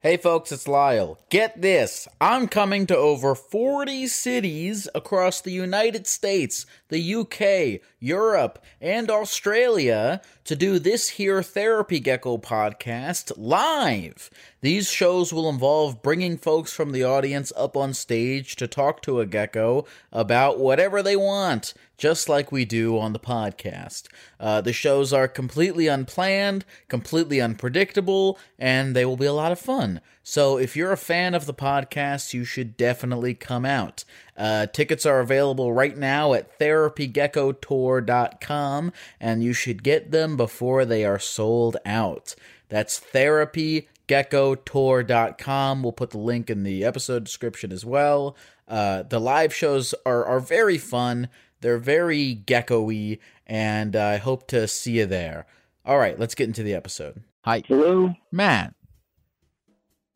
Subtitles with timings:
[0.00, 1.18] Hey folks, it's Lyle.
[1.30, 2.06] Get this.
[2.20, 10.20] I'm coming to over 40 cities across the United States, the UK, Europe, and Australia
[10.44, 14.28] to do this here Therapy Gecko podcast live.
[14.60, 19.20] These shows will involve bringing folks from the audience up on stage to talk to
[19.20, 24.04] a gecko about whatever they want, just like we do on the podcast.
[24.38, 29.58] Uh, the shows are completely unplanned, completely unpredictable, and they will be a lot of
[29.58, 30.00] fun.
[30.22, 34.04] So if you're a fan of the podcast, you should definitely come out.
[34.36, 41.04] Uh, tickets are available right now at therapygeckotour.com, and you should get them before they
[41.04, 42.34] are sold out.
[42.68, 45.82] That's therapygeckotour.com.
[45.82, 48.36] We'll put the link in the episode description as well.
[48.68, 51.28] Uh, the live shows are, are very fun.
[51.66, 55.46] They're very gecko-y, and I hope to see you there.
[55.84, 57.24] All right, let's get into the episode.
[57.42, 57.64] Hi.
[57.66, 58.14] Hello.
[58.30, 58.72] Matt.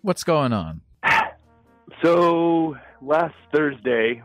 [0.01, 0.83] What's going on?
[2.05, 4.23] So last Thursday,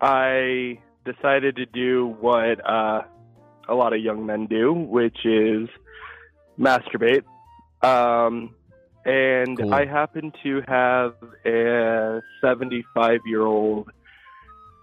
[0.00, 3.02] I decided to do what uh,
[3.68, 5.68] a lot of young men do, which is
[6.58, 7.22] masturbate.
[7.82, 8.52] Um,
[9.04, 9.72] and Cool.
[9.72, 11.14] I happen to have
[11.46, 13.90] a 75 year old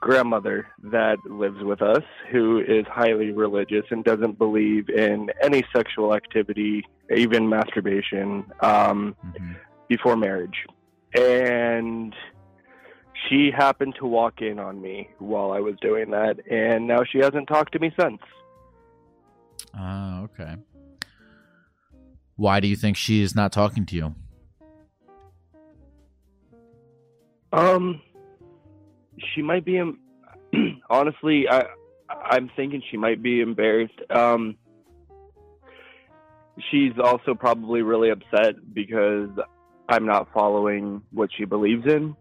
[0.02, 6.14] grandmother that lives with us who is highly religious and doesn't believe in any sexual
[6.14, 6.84] activity,
[7.16, 9.56] even masturbation, um, Mhm.
[9.88, 10.66] before marriage.
[11.16, 12.14] And
[13.30, 17.20] she happened to walk in on me while I was doing that, and now she
[17.20, 18.22] hasn't talked to me since.
[19.74, 20.58] Ah, okay.
[22.36, 24.16] Why do you think she is not talking to you?
[27.54, 28.02] Um,
[29.34, 29.78] she might be.
[29.78, 30.00] em-
[30.90, 31.66] honestly, I
[32.10, 34.00] I'm thinking she might be embarrassed.
[34.10, 34.58] Um,
[36.70, 39.30] she's also probably really upset because
[39.90, 42.16] I'm not following what she believes in.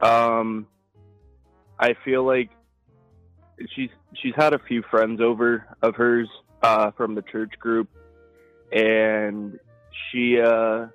[0.00, 0.66] Um,
[1.78, 2.50] I feel like
[3.74, 3.90] she's
[4.22, 6.28] she's had a few friends over of hers
[6.62, 7.88] uh, from the church group,
[8.70, 9.58] and
[10.10, 10.86] she uh,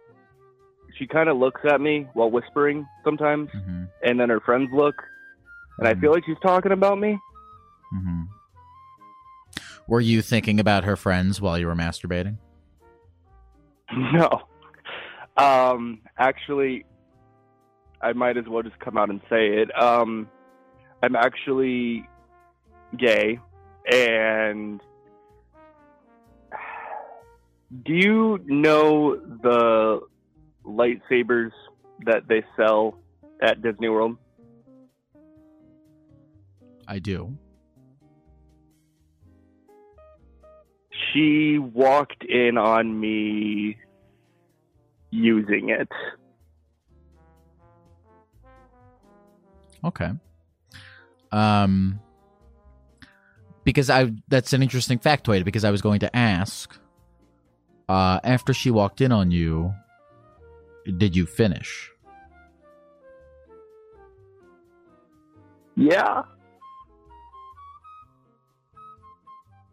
[0.98, 3.84] she kind of looks at me while whispering sometimes, Mm-hmm.
[4.04, 4.96] and then her friends look,
[5.80, 7.18] and I feel like she's talking about me.
[7.94, 8.24] Mm-hmm.
[9.88, 12.38] Were you thinking about her friends while you were masturbating?
[13.90, 14.42] No.
[15.38, 16.84] Um, actually,
[18.02, 19.70] I might as well just come out and say it.
[19.82, 20.30] Um,
[21.02, 22.08] I'm actually
[22.98, 23.40] gay,
[23.90, 24.82] and
[27.86, 30.02] do you know the
[30.66, 31.52] lightsabers
[32.06, 32.98] that they sell
[33.42, 34.18] at Disney World?
[36.88, 37.38] I do.
[41.14, 43.78] She walked in on me
[45.12, 45.90] using it.
[49.84, 50.12] Okay.
[51.32, 52.00] Um
[53.64, 56.78] because I that's an interesting factoid because I was going to ask
[57.90, 59.74] uh after she walked in on you
[60.98, 61.92] did you finish?
[65.76, 66.24] Yeah.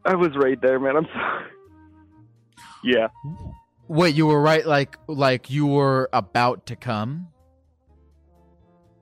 [0.05, 0.97] I was right there, man.
[0.97, 1.45] I'm sorry.
[2.85, 3.09] Yeah.
[3.89, 7.29] Wait, you were right like like you were about to come?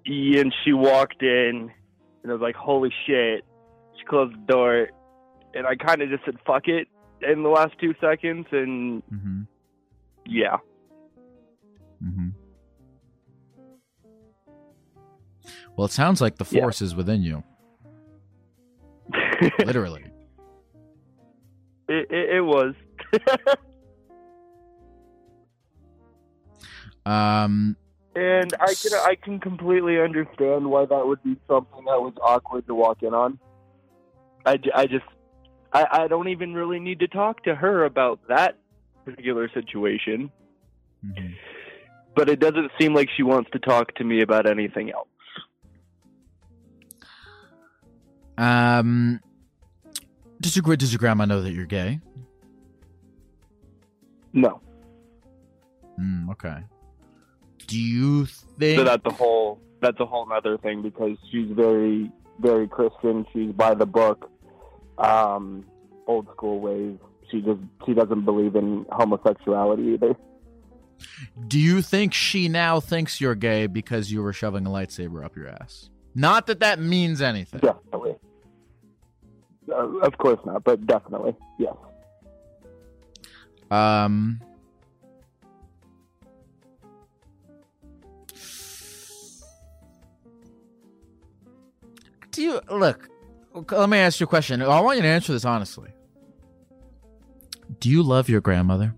[0.06, 1.70] And she walked in,
[2.22, 3.44] and I was like, holy shit.
[3.98, 4.88] She closed the door,
[5.54, 6.88] and I kind of just said, fuck it,
[7.20, 9.46] in the last two seconds, and Mhm.
[10.26, 10.56] yeah.
[12.02, 12.32] Mhm.
[15.76, 16.62] Well, it sounds like the Yeah.
[16.62, 17.42] force is within you,
[19.64, 20.04] literally.
[21.92, 22.74] It, it, it was.
[27.04, 27.76] Um,
[28.14, 32.66] and I can I can completely understand why that would be something that was awkward
[32.66, 33.38] to walk in on.
[34.44, 35.04] I, I just
[35.72, 38.58] I, I don't even really need to talk to her about that
[39.04, 40.30] particular situation.
[41.04, 41.34] mhm.
[42.14, 45.08] But it doesn't seem like she wants to talk to me about anything else.
[48.36, 49.20] Um,
[50.42, 52.00] does your does your grandma know that you're gay?
[54.32, 54.60] No.
[55.98, 56.58] Mm, okay.
[57.66, 58.78] Do you think?
[58.78, 62.10] So that's a whole that's a whole other thing because she's very
[62.40, 63.24] very Christian.
[63.32, 64.30] She's by the book,
[64.98, 65.64] um,
[66.06, 66.98] old school ways.
[67.30, 70.16] She just she doesn't believe in homosexuality either.
[71.46, 75.36] Do you think she now thinks you're gay because you were shoving a lightsaber up
[75.36, 75.88] your ass?
[76.14, 77.60] Not that that means anything.
[77.60, 78.01] Definitely.
[79.72, 81.74] Uh, of course not, but definitely yes.
[83.70, 84.40] Um.
[92.30, 93.08] Do you look?
[93.70, 94.62] Let me ask you a question.
[94.62, 95.90] I want you to answer this honestly.
[97.80, 98.94] Do you love your grandmother?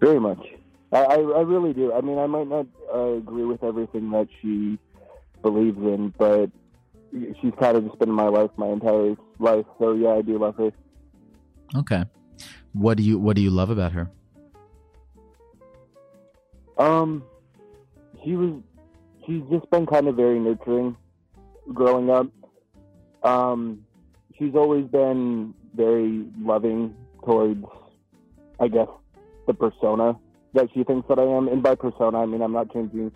[0.00, 0.44] Very much.
[0.92, 1.92] I, I, I really do.
[1.92, 4.78] I mean, I might not uh, agree with everything that she
[5.42, 6.50] believes in, but
[7.40, 9.66] she's kind of just been my life my entire life.
[9.78, 10.72] So yeah, I do love her.
[11.76, 12.04] Okay.
[12.72, 14.10] What do you What do you love about her?
[16.78, 17.24] Um,
[18.24, 18.60] she was.
[19.26, 20.96] She's just been kind of very nurturing
[21.72, 22.26] growing up.
[23.22, 23.86] Um,
[24.38, 26.94] she's always been very loving
[27.24, 27.64] towards,
[28.60, 28.88] I guess,
[29.46, 30.18] the persona
[30.52, 31.48] that she thinks that I am.
[31.48, 33.12] And by persona, I mean I'm not changing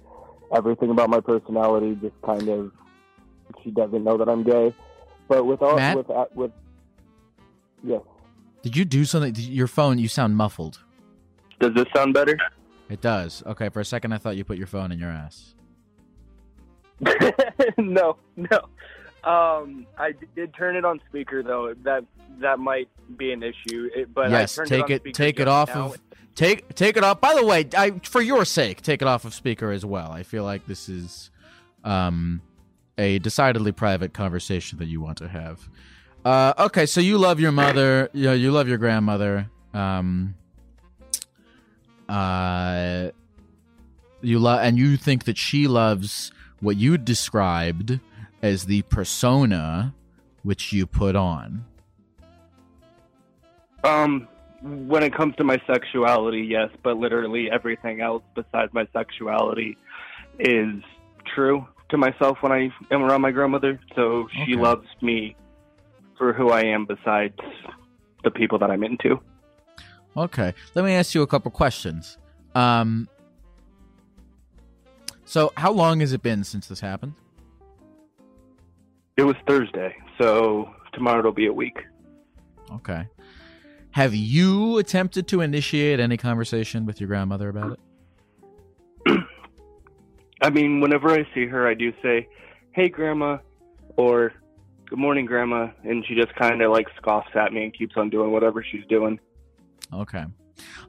[0.55, 1.99] everything about my personality.
[2.00, 2.73] Just kind of,
[3.62, 4.75] she doesn't know that I'm gay.
[5.28, 5.96] But with all Matt?
[5.96, 6.52] with uh, with,
[7.84, 8.00] yes.
[8.62, 9.32] Did you do something?
[9.32, 9.99] did- Your phone.
[9.99, 10.81] You sound muffled.
[11.60, 12.38] Does this sound better?
[12.88, 13.43] It does.
[13.46, 13.69] Okay.
[13.69, 15.55] For a second, I thought you put your phone in your ass.
[17.78, 18.58] no, no.
[19.25, 21.75] Um, I did turn it on speaker though.
[21.84, 22.04] That
[22.40, 23.88] that might be an issue.
[23.94, 24.54] It, but I yes.
[24.54, 25.14] turned Take on it.
[25.14, 25.87] Take it off now.
[25.87, 25.99] of.
[26.34, 27.20] Take take it off.
[27.20, 30.12] By the way, I for your sake, take it off of speaker as well.
[30.12, 31.31] I feel like this is,
[31.84, 32.40] um,
[32.99, 35.69] a decidedly private conversation that you want to have.
[36.25, 38.11] Uh, okay, so you love your mother.
[38.12, 39.49] You know, you love your grandmother.
[39.73, 40.35] Um,
[42.09, 43.11] uh,
[44.21, 48.00] you love, and you think that she loves what you described
[48.43, 49.95] as the persona
[50.43, 51.65] which you put on.
[53.85, 54.27] Um,
[54.62, 59.77] when it comes to my sexuality, yes, but literally everything else besides my sexuality
[60.41, 60.83] is
[61.25, 63.81] true to myself when I am around my grandmother.
[63.94, 64.56] So she Okay.
[64.62, 65.37] loves me
[66.17, 67.38] for who I am besides
[68.25, 69.20] the people that I'm into.
[70.17, 72.19] Okay, let me ask you a couple questions.
[72.55, 73.08] Um,
[75.25, 77.14] so how long has it been since this happened?
[79.17, 81.76] It was Thursday, so tomorrow it'll be a week.
[82.73, 83.06] Okay.
[83.93, 87.81] Have you attempted to initiate any conversation with your grandmother about it?
[90.40, 92.29] I mean, whenever I see her, I do say,
[92.73, 93.38] "Hey, grandma,"
[93.96, 94.32] or
[94.88, 98.11] "Good morning, grandma," and she just kind of like scoffs at me and keeps on
[98.11, 99.19] doing whatever she's doing.
[99.93, 100.25] Okay.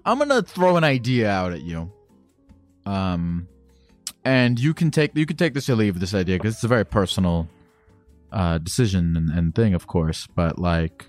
[0.05, 1.91] I'm going to throw an idea out at you.
[2.85, 3.47] Um
[4.25, 6.67] and you can take you can take this or leave this idea because it's a
[6.67, 7.47] very personal
[8.31, 11.05] uh decision and, and thing of course, but like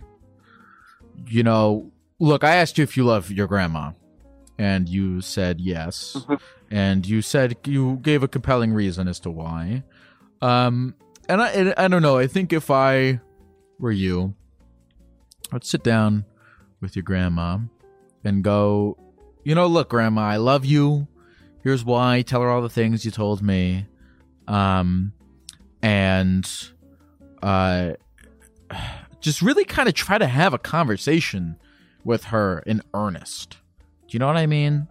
[1.26, 3.92] you know, look, I asked you if you love your grandma
[4.58, 6.16] and you said yes.
[6.70, 9.82] And you said you gave a compelling reason as to why.
[10.40, 10.94] Um
[11.28, 13.20] and I and I don't know, I think if I
[13.78, 14.34] were you,
[15.52, 16.24] I'd sit down
[16.80, 17.58] with your grandma
[18.24, 18.96] and go,
[19.44, 21.08] you know, look, grandma, I love you.
[21.62, 22.22] Here's why.
[22.22, 23.86] Tell her all the things you told me.
[24.48, 25.12] Um,
[25.82, 26.50] and,
[27.42, 27.92] uh,
[29.20, 31.56] just really kind of try to have a conversation
[32.04, 33.58] with her in earnest.
[34.08, 34.88] Do you know what I mean?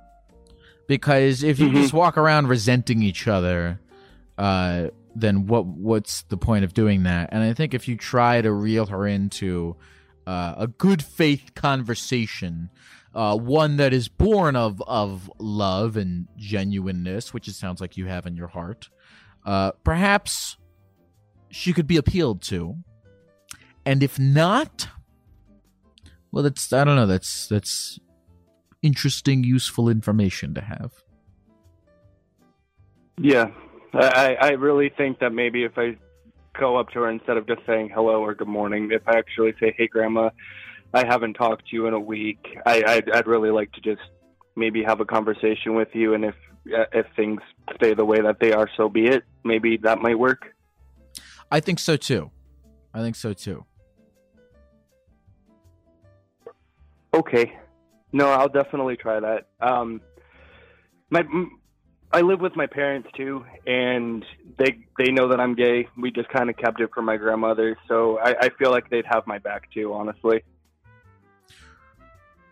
[0.89, 1.75] Because if you Mhm.
[1.75, 3.79] just walk around resenting each other,
[4.39, 7.29] uh, then what what's the point of doing that?
[7.31, 9.75] And I think if you try to reel her into
[10.25, 12.69] uh, a good faith conversation,
[13.13, 18.07] uh, one that is born of of love and genuineness, which it sounds like you
[18.07, 18.89] have in your heart,
[19.45, 20.57] uh, perhaps
[21.51, 22.77] she could be appealed to.
[23.85, 24.89] And if not,
[26.31, 27.07] well, that's I don't know.
[27.07, 27.99] That's that's
[28.81, 30.91] interesting, useful information to have.
[33.17, 33.51] Yeah,
[33.93, 35.97] I, I really think that maybe if I
[36.57, 39.53] go up to her instead of just saying hello or good morning, if I actually
[39.59, 40.29] say, "Hey, Grandma,
[40.93, 44.01] I haven't talked to you in a week," I I'd, I'd really like to just
[44.55, 46.35] maybe have a conversation with you, and if
[46.67, 47.41] uh, if things
[47.75, 49.23] stay the way that they are, so be it.
[49.43, 50.55] Maybe that might work.
[51.51, 52.31] I think so too.
[52.93, 53.65] I think so too.
[57.13, 57.57] Okay.
[58.11, 59.47] No, I'll definitely try that.
[59.61, 60.01] Um,
[61.09, 61.23] my
[62.11, 64.25] I live with my parents too, and
[64.57, 65.87] they they know that I'm gay.
[65.95, 69.05] We just kind of kept it from my grandmother, so I, I feel like they'd
[69.05, 69.93] have my back too.
[69.93, 70.43] Honestly.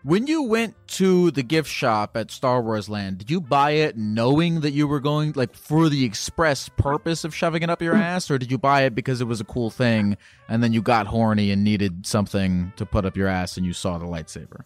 [0.04, 3.96] When you went to the gift shop at Star Wars Land, did you buy it
[3.96, 7.94] knowing that you were going like for the express purpose of shoving it up your
[7.96, 10.16] ass, or did you buy it because it was a cool thing
[10.48, 13.72] and then you got horny and needed something to put up your ass and you
[13.72, 14.62] saw the lightsaber?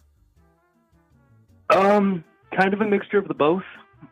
[1.73, 2.23] Um,
[2.55, 3.63] kind of a mixture of the both.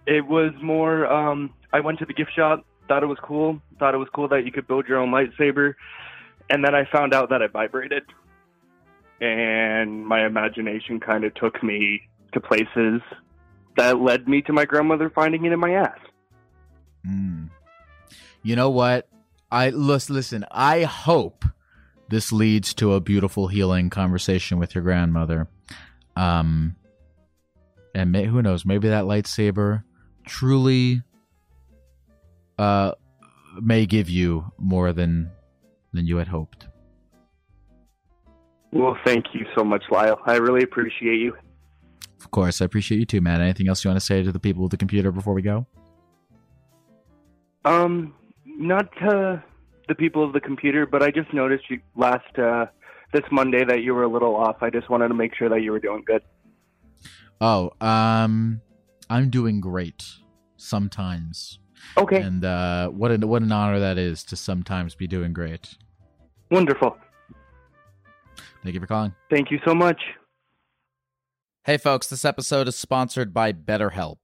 [0.05, 1.05] It was more.
[1.05, 4.27] Um, I went to the gift shop, thought it was cool, thought it was cool
[4.29, 5.75] that you could build your own lightsaber,
[6.49, 8.03] and then I found out that it vibrated,
[9.19, 12.01] and my imagination kind of took me
[12.33, 13.01] to places
[13.77, 15.99] that led me to my grandmother finding it in my ass.
[17.07, 17.49] Mm.
[18.43, 19.07] You know what?
[19.51, 20.45] I listen.
[20.49, 21.45] I hope
[22.09, 25.47] this leads to a beautiful healing conversation with your grandmother.
[26.15, 26.75] Um,
[27.93, 28.65] and may, who knows?
[28.65, 29.83] Maybe that lightsaber
[30.25, 31.01] truly
[32.57, 32.93] uh,
[33.61, 35.31] may give you more than
[35.93, 36.67] than you had hoped.
[38.71, 40.19] Well, thank you so much, Lyle.
[40.25, 41.35] I really appreciate you.
[42.21, 43.41] Of course, I appreciate you too, Matt.
[43.41, 45.65] Anything else you want to say to the people with the computer before we go?
[47.65, 48.13] Um,
[48.45, 49.43] not to
[49.87, 52.67] the people of the computer, but I just noticed you last uh,
[53.11, 54.57] this Monday that you were a little off.
[54.61, 56.21] I just wanted to make sure that you were doing good.
[57.41, 58.61] Oh, um,
[59.09, 60.05] I'm doing great.
[60.57, 61.57] Sometimes.
[61.97, 62.21] Okay.
[62.21, 65.75] And uh, what an what an honor that is to sometimes be doing great.
[66.51, 66.95] Wonderful.
[68.63, 69.13] Thank you for calling.
[69.31, 69.99] Thank you so much.
[71.63, 74.17] Hey, folks, this episode is sponsored by BetterHelp.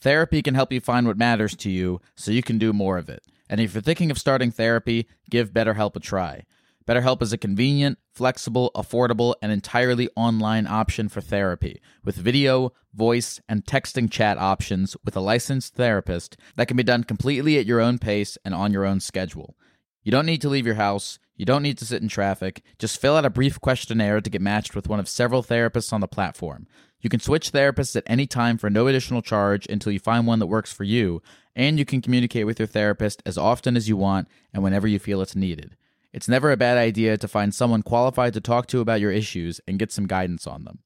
[0.00, 3.08] Therapy can help you find what matters to you so you can do more of
[3.08, 3.22] it.
[3.48, 6.44] And if you're thinking of starting therapy, give BetterHelp a try.
[6.86, 13.40] BetterHelp is a convenient, flexible, affordable, and entirely online option for therapy, with video, voice,
[13.48, 17.80] and texting chat options with a licensed therapist that can be done completely at your
[17.80, 19.56] own pace and on your own schedule.
[20.02, 21.20] You don't need to leave your house.
[21.36, 22.62] You don't need to sit in traffic.
[22.78, 26.00] Just fill out a brief questionnaire to get matched with one of several therapists on
[26.00, 26.66] the platform.
[27.00, 30.40] You can switch therapists at any time for no additional charge until you find one
[30.40, 31.22] that works for you,
[31.54, 34.98] and you can communicate with your therapist as often as you want and whenever you
[34.98, 35.76] feel it's needed.
[36.12, 39.60] It's never a bad idea to find someone qualified to talk to about your issues
[39.66, 40.80] and get some guidance on them.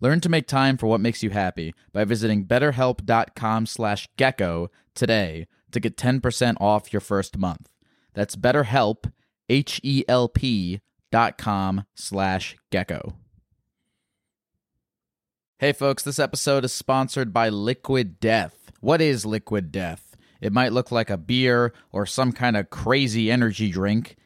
[0.00, 5.46] Learn to make time for what makes you happy by visiting betterhelp.com slash gecko today
[5.70, 7.68] to get 10% off your first month.
[8.14, 9.10] That's betterhelp,
[9.48, 10.80] H-E-L-P
[11.12, 13.14] dot com slash gecko.
[15.58, 18.72] Hey folks, this episode is sponsored by Liquid Death.
[18.80, 20.16] What is Liquid Death?
[20.40, 24.16] It might look like a beer or some kind of crazy energy drink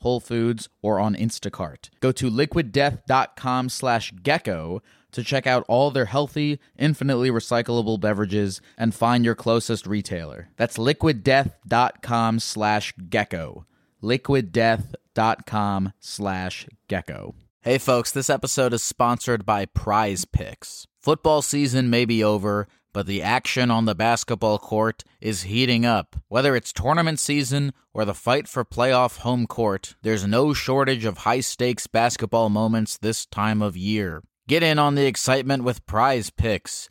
[0.00, 1.90] Whole Foods, or on Instacart.
[2.00, 8.94] Go to liquiddeath.com slash gecko to check out all their healthy, infinitely recyclable beverages and
[8.94, 10.48] find your closest retailer.
[10.56, 13.66] That's liquiddeath.com slash gecko.
[14.02, 17.34] liquiddeath.com slash gecko.
[17.62, 20.86] Hey folks, this episode is sponsored by Prize Picks.
[20.98, 26.16] Football season may be over, but the action on the basketball court is heating up.
[26.28, 31.18] Whether it's tournament season or the fight for playoff home court, there's no shortage of
[31.18, 34.22] high stakes basketball moments this time of year.
[34.48, 36.90] Get in on the excitement with Prize Picks,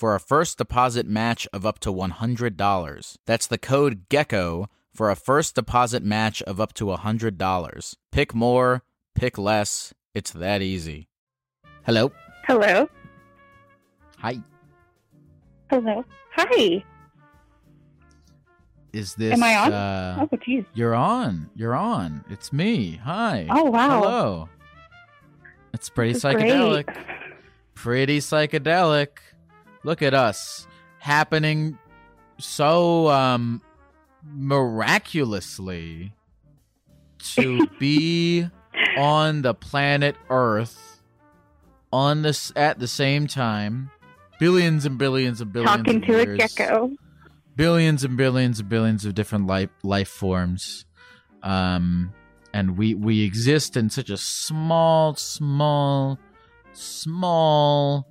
[0.00, 3.16] for a first deposit match of up to $100.
[3.26, 7.96] That's the code GECKO for a first deposit match of up to $100.
[8.10, 8.82] Pick more,
[9.14, 9.92] pick less.
[10.14, 11.08] It's that easy.
[11.84, 12.12] Hello.
[12.46, 12.88] Hello.
[14.20, 14.38] Hi.
[15.68, 16.02] Hello.
[16.34, 16.82] Hi.
[18.94, 19.72] Is this Am I on?
[19.74, 20.64] Uh, oh, geez.
[20.72, 21.50] You're on.
[21.54, 22.24] You're on.
[22.30, 22.98] It's me.
[23.04, 23.46] Hi.
[23.50, 24.00] Oh, wow.
[24.00, 24.48] Hello.
[25.74, 26.96] It's pretty This psychedelic.
[27.74, 29.08] Pretty psychedelic.
[29.82, 30.66] Look at us
[30.98, 31.78] happening
[32.38, 33.62] so um
[34.24, 36.12] miraculously
[37.34, 38.46] to be
[38.98, 41.00] on the planet Earth
[41.92, 43.90] on this at the same time.
[44.38, 46.90] Billions and billions and billions Talking of to a gecko.
[47.56, 50.86] billions and billions and billions of different life life forms
[51.42, 52.12] um
[52.54, 56.18] and we we exist in such a small small
[56.72, 58.06] small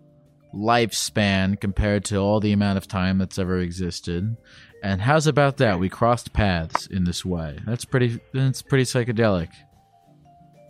[0.54, 4.36] lifespan compared to all the amount of time that's ever existed
[4.82, 9.50] and how's about that we crossed paths in this way that's pretty that's pretty psychedelic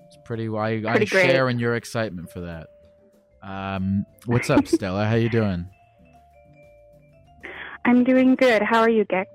[0.08, 1.30] it's pretty i, I Pretty great.
[1.32, 2.68] share in your excitement for that
[3.42, 5.66] um what's up stella how you doing
[7.86, 8.62] I'm doing good.
[8.62, 9.28] How are you, Geck?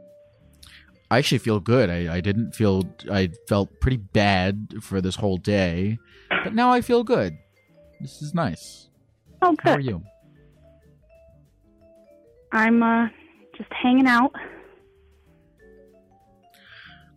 [1.11, 1.91] I actually feel good.
[1.91, 5.99] I, I didn't feel I felt pretty bad for this whole day,
[6.45, 7.37] but now I feel good.
[8.01, 8.91] This is nice.
[9.43, 10.03] Oh, How are you?
[12.55, 13.09] I'm uh,
[13.57, 14.33] just hanging out.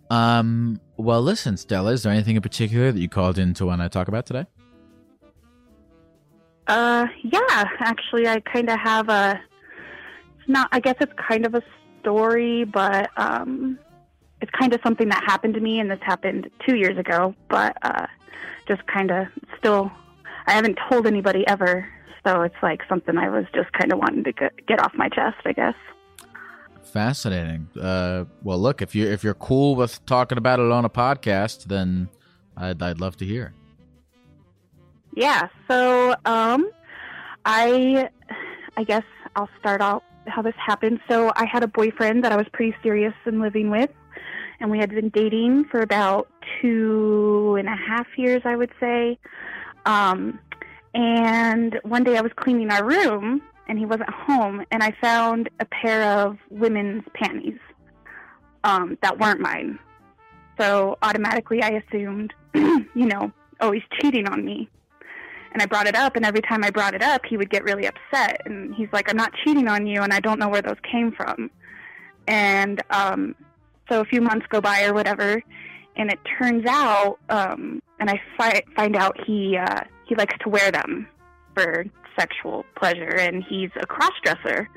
[0.10, 0.82] Um.
[0.98, 1.92] Well, listen, Stella.
[1.92, 4.46] Is there anything in particular that you called in to want to talk about today?
[6.66, 9.40] Uh, yeah, actually, I kind of have a.
[10.40, 10.70] It's not.
[10.72, 11.62] I guess it's kind of a
[12.02, 13.78] story, but um,
[14.42, 17.36] it's kind of something that happened to me, and this happened two years ago.
[17.48, 18.08] But uh,
[18.68, 19.28] just kind of
[19.60, 19.92] still,
[20.48, 21.88] I haven't told anybody ever,
[22.26, 25.10] so it's like something I was just kind of wanting to get, get off my
[25.10, 25.76] chest, I guess.
[26.84, 27.68] Fascinating.
[27.80, 28.26] Uh.
[28.44, 32.10] Well, look if you if you're cool with talking about it on a podcast, then
[32.56, 33.54] I'd I'd love to hear.
[35.18, 35.48] Yeah.
[35.68, 36.70] So, um,
[37.44, 38.08] I,
[38.78, 39.04] I guess
[39.36, 41.00] I'll start out how this happened.
[41.10, 43.90] So, I had a boyfriend that I was pretty serious in living with,
[44.60, 46.30] and we had been dating for about
[46.62, 49.18] two and a half years, I would say.
[49.88, 50.40] Um,
[50.98, 55.50] and one day I was cleaning our room, and he wasn't home, and I found
[55.60, 57.60] a pair of women's panties
[58.64, 59.80] um, that weren't mine.
[60.60, 63.32] So automatically, I assumed, you know,
[63.62, 64.70] oh, he's cheating on me
[65.58, 67.64] and I brought it up, and every time I brought it up, he would get
[67.64, 70.62] really upset, and he's like, "I'm not cheating on you, and I don't know where
[70.62, 71.50] those came from."
[72.28, 73.34] And um,
[73.90, 75.42] so a few months go by or whatever,
[75.96, 80.50] and it turns out, um, and I fi- find out he uh, he likes to
[80.50, 81.08] wear them
[81.54, 81.86] for
[82.18, 84.70] sexual pleasure, and he's a cross dresser,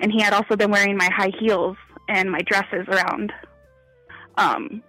[0.00, 1.76] and he had also been wearing my high heels
[2.08, 3.32] and my dresses around.
[4.36, 4.82] Um,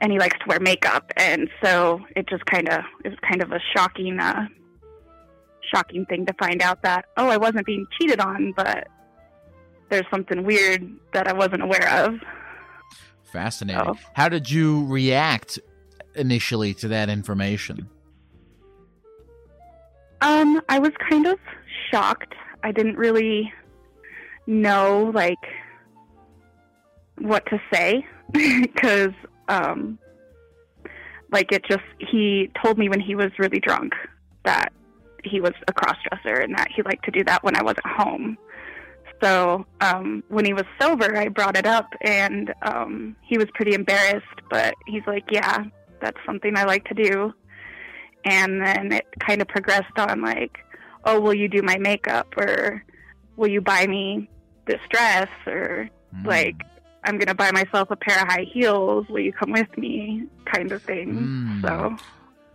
[0.00, 3.52] and he likes to wear makeup, and so it just kind of is kind of
[3.52, 4.46] a shocking uh,
[5.74, 8.88] shocking thing to find out that oh I wasn't being cheated on, but
[9.90, 12.14] there's something weird that I wasn't aware of.
[13.24, 13.82] Fascinating.
[13.86, 13.96] Oh.
[14.14, 15.58] How did you react
[16.14, 17.88] initially to that information?
[20.22, 21.38] Um, I was kind of
[21.90, 22.34] shocked.
[22.62, 23.52] I didn't really
[24.46, 25.38] know like
[27.18, 29.12] what to say because
[29.48, 29.98] um
[31.30, 33.92] like it just he told me when he was really drunk
[34.44, 34.72] that
[35.24, 37.86] he was a cross dresser and that he liked to do that when I wasn't
[37.86, 38.38] home.
[39.22, 43.74] So um, when he was sober, I brought it up, and um, he was pretty
[43.74, 44.24] embarrassed.
[44.48, 45.64] But he's like, "Yeah,
[46.00, 47.34] that's something I like to do."
[48.24, 50.58] And then it kind of progressed on like,
[51.04, 52.84] "Oh, will you do my makeup?" or
[53.36, 54.28] "Will you buy me
[54.66, 56.26] this dress?" or Mm.
[56.26, 56.56] like,
[57.04, 59.06] "I'm gonna buy myself a pair of high heels.
[59.08, 61.08] Will you come with me?" kind of thing.
[61.14, 61.62] Mm.
[61.62, 61.96] So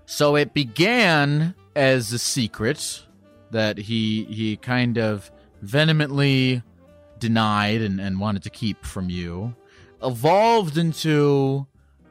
[0.06, 3.04] So it began as a secret
[3.51, 6.62] that he he kind of vehemently
[7.17, 9.56] denied and, and wanted to keep from you.
[10.04, 11.65] Evolved into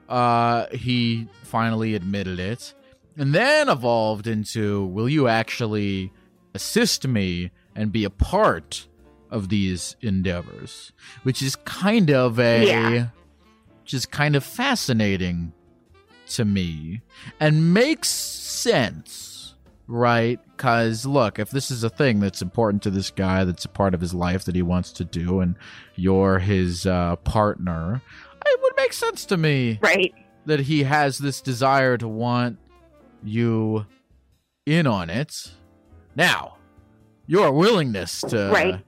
[0.08, 2.74] uh he finally admitted it.
[3.16, 6.12] And then evolved into will you actually
[6.54, 8.86] assist me and be a part
[9.30, 10.92] of these endeavors?
[11.22, 13.06] Which is kind of a Yeah.
[13.82, 15.52] which is kind of fascinating
[16.28, 17.02] to me
[17.38, 19.54] and makes sense,
[19.86, 20.40] right?
[20.56, 23.94] Because look, if this is a thing that's important to this guy, that's a part
[23.94, 25.56] of his life that he wants to do, and
[25.96, 28.00] you're his uh, partner,
[28.46, 30.14] it would make sense to me right,
[30.46, 32.58] that he has this desire to want
[33.24, 33.86] you
[34.66, 35.52] in on it.
[36.14, 36.56] Now,
[37.26, 38.84] your willingness to Right.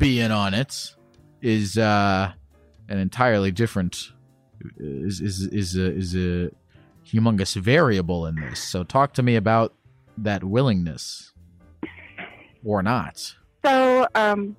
[0.00, 0.94] in on it
[1.42, 2.32] is uh,
[2.88, 4.12] an entirely different
[4.76, 6.50] is is is a, is a
[7.06, 8.60] humongous variable in this.
[8.60, 9.74] So talk to me about
[10.18, 11.32] that willingness
[12.64, 13.34] or not.
[13.64, 14.56] So, um,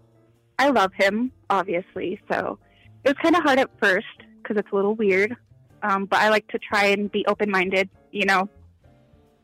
[0.58, 2.20] I love him, obviously.
[2.30, 2.60] So
[3.04, 4.08] it was kind of hard at first
[4.42, 5.36] because it's a little weird.
[5.84, 8.50] Um, but I like to try and be open minded, you know.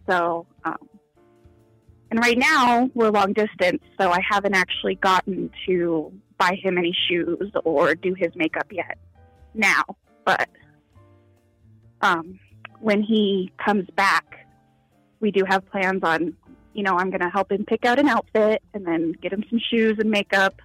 [0.07, 0.77] So, um,
[2.11, 6.95] and right now we're long distance, so I haven't actually gotten to buy him any
[7.07, 8.97] shoes or do his makeup yet
[9.53, 9.83] now.
[10.25, 10.49] But
[12.01, 12.39] um,
[12.79, 14.45] when he comes back,
[15.19, 16.35] we do have plans on,
[16.73, 19.43] you know, I'm going to help him pick out an outfit and then get him
[19.49, 20.61] some shoes and makeup.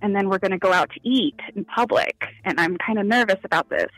[0.00, 2.16] And then we're going to go out to eat in public.
[2.44, 3.90] And I'm kind of nervous about this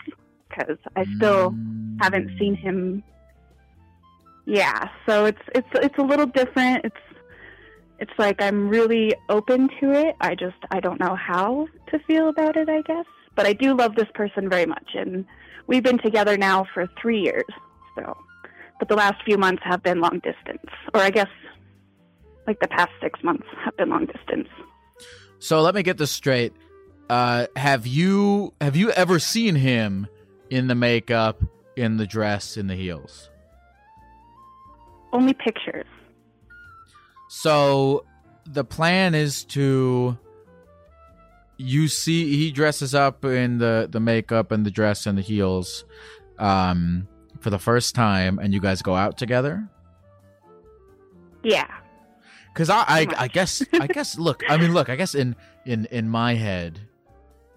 [0.48, 1.98] because I still Mm.
[2.02, 3.02] haven't seen him.
[4.50, 6.84] Yeah, so it's it's it's a little different.
[6.84, 6.96] It's
[8.00, 10.16] it's like I'm really open to it.
[10.20, 12.68] I just I don't know how to feel about it.
[12.68, 13.04] I guess,
[13.36, 15.24] but I do love this person very much, and
[15.68, 17.44] we've been together now for three years.
[17.94, 18.16] So,
[18.80, 21.30] but the last few months have been long distance, or I guess
[22.48, 24.48] like the past six months have been long distance.
[25.38, 26.54] So let me get this straight.
[27.08, 30.08] Uh, have you have you ever seen him
[30.50, 31.40] in the makeup,
[31.76, 33.29] in the dress, in the heels?
[35.12, 35.86] Only pictures.
[37.28, 38.04] So
[38.46, 40.18] the plan is to
[41.56, 45.84] you see he dresses up in the the makeup and the dress and the heels
[46.38, 47.06] um
[47.40, 49.68] for the first time and you guys go out together
[51.42, 51.68] Yeah.
[52.54, 55.84] cuz I I, I guess I guess look I mean look I guess in in
[55.90, 56.80] in my head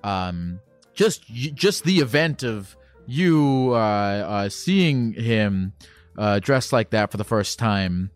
[0.04, 0.60] um
[0.94, 2.76] just just the event of
[3.08, 5.74] you uh, uh seeing him
[6.18, 8.10] uh dressed like that for the first time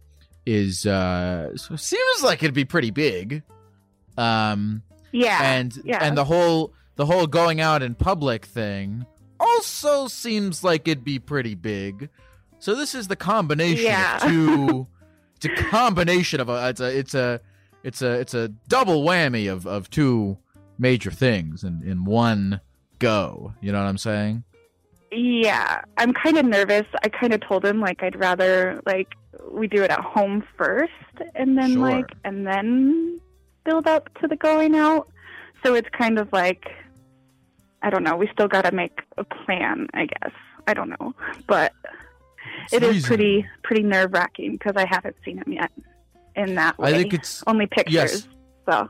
[0.45, 3.43] is uh seems like it'd be pretty big
[4.17, 4.81] um
[5.11, 5.39] Yeah.
[5.55, 5.99] and yeah.
[6.03, 9.05] and the whole the whole going out in public thing
[9.39, 12.09] also seems like it'd be pretty big
[12.59, 14.15] so this is the combination Yeah.
[14.17, 14.87] of two
[15.35, 17.41] it's a combination of a it's a it's a
[17.83, 20.37] it's a it's a double whammy of of two
[20.79, 22.59] major things in in one
[22.99, 24.43] go you know what i'm saying
[25.11, 26.85] Yeah, I'm kind of nervous.
[27.03, 29.07] I kind of told him like I'd rather like
[29.49, 30.91] we do it at home first,
[31.35, 31.81] and then Sure.
[31.81, 33.19] like and then
[33.63, 35.07] build up to the going out.
[35.63, 36.65] So it's kind of like
[37.81, 38.15] I don't know.
[38.15, 40.33] We still got to make a plan, I guess.
[40.67, 41.13] I don't know,
[41.47, 41.71] but
[42.65, 43.07] It's it is reasonable.
[43.07, 45.71] pretty pretty nerve wracking because I haven't seen him yet
[46.35, 46.89] in that way.
[46.89, 48.27] i think it's only pictures.
[48.69, 48.89] So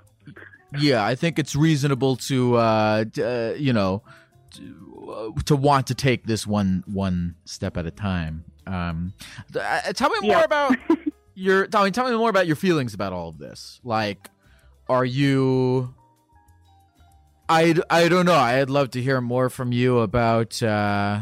[0.80, 4.02] Yeah, I think it's reasonable to, uh, uh you know,
[4.52, 8.44] to, to want to take this one one step at a time.
[8.66, 9.14] Um,
[9.60, 10.44] uh, tell me more Yeah.
[10.44, 10.76] about
[11.36, 11.68] your.
[11.68, 13.80] Tell me, tell me more about your feelings about all of this.
[13.84, 14.30] Like,
[14.90, 15.94] are you?
[17.50, 18.34] I I don't know.
[18.36, 21.22] I'd love to hear more from you about uh,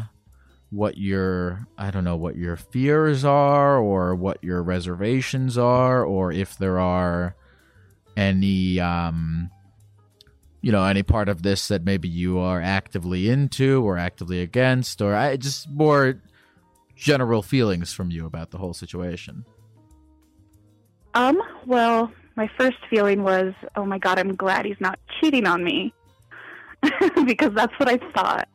[0.70, 6.32] what your I don't know what your fears are, or what your reservations are, or
[6.32, 7.36] if there are
[8.16, 9.50] any um
[10.66, 15.00] you know any part of this that maybe you are actively into or actively against
[15.00, 16.20] or I just more
[16.96, 19.44] general feelings from you about the whole situation.
[21.14, 25.62] Um, well, my first feeling was, oh my god, I'm glad he's not cheating on
[25.62, 25.94] me.
[27.24, 28.48] because that's what I thought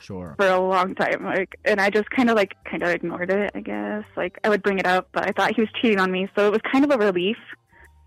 [0.00, 0.34] Sure.
[0.36, 1.24] for a long time.
[1.24, 4.02] Like and I just kinda like kinda ignored it, I guess.
[4.16, 6.48] Like I would bring it up, but I thought he was cheating on me, so
[6.48, 7.38] it was kind of a relief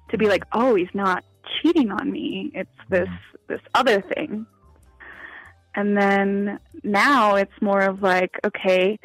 [0.10, 1.24] to be like, Oh, he's not
[1.62, 2.52] cheating on me.
[2.54, 3.10] It's this
[3.48, 4.46] this other thing.
[5.76, 9.00] And then now it's more of like, okay,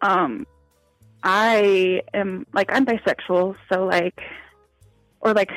[0.00, 0.46] um
[1.22, 4.20] I am like I'm bisexual, so like
[5.20, 5.50] or like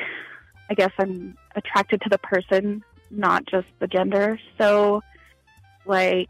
[0.68, 4.38] I guess I'm attracted to the person, not just the gender.
[4.58, 5.02] So
[5.86, 6.28] like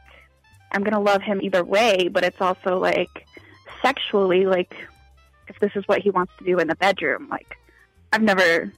[0.72, 3.26] I'm gonna love him either way, but it's also like
[3.82, 4.74] sexually, like
[5.48, 7.56] if this is what he wants to do in the bedroom, like
[8.12, 8.72] I've never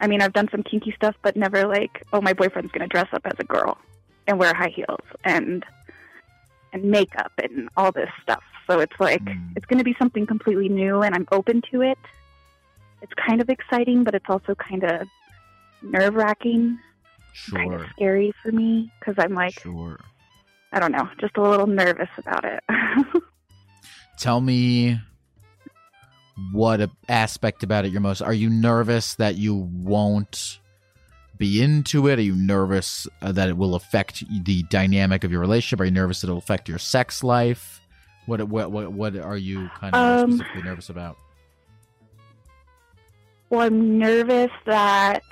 [0.00, 3.08] I mean I've done some kinky stuff but never like, oh my boyfriend's gonna dress
[3.12, 3.78] up as a girl
[4.26, 5.64] and wear high heels and
[6.72, 8.42] and makeup and all this stuff.
[8.66, 9.52] So it's like Mm.
[9.56, 11.98] it's gonna be something completely new and I'm open to it.
[13.02, 15.06] It's kind of exciting, but it's also kind of
[15.82, 16.78] nerve wracking,
[17.50, 19.98] kind of scary for me because I'm like, Sure.
[20.72, 22.62] I don't know, just a little nervous about it.
[24.18, 24.98] Tell me
[26.52, 30.60] what aspect about it you're most are you nervous that you won't
[31.38, 32.18] be into it?
[32.18, 35.80] Are you nervous uh, that it will affect the dynamic of your relationship?
[35.80, 37.80] Are you nervous that it'll affect your sex life?
[38.26, 41.16] What what what, what are you kind of Um, specifically nervous about?
[43.50, 45.22] well, I'm nervous that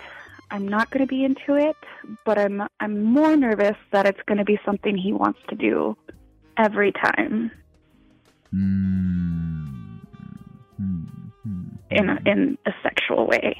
[0.50, 1.76] I'm not going to be into it,
[2.24, 5.96] but I'm I'm more nervous that it's going to be something he wants to do
[6.56, 7.50] every time
[8.54, 9.53] Mm.
[11.90, 13.56] In a, in a sexual way.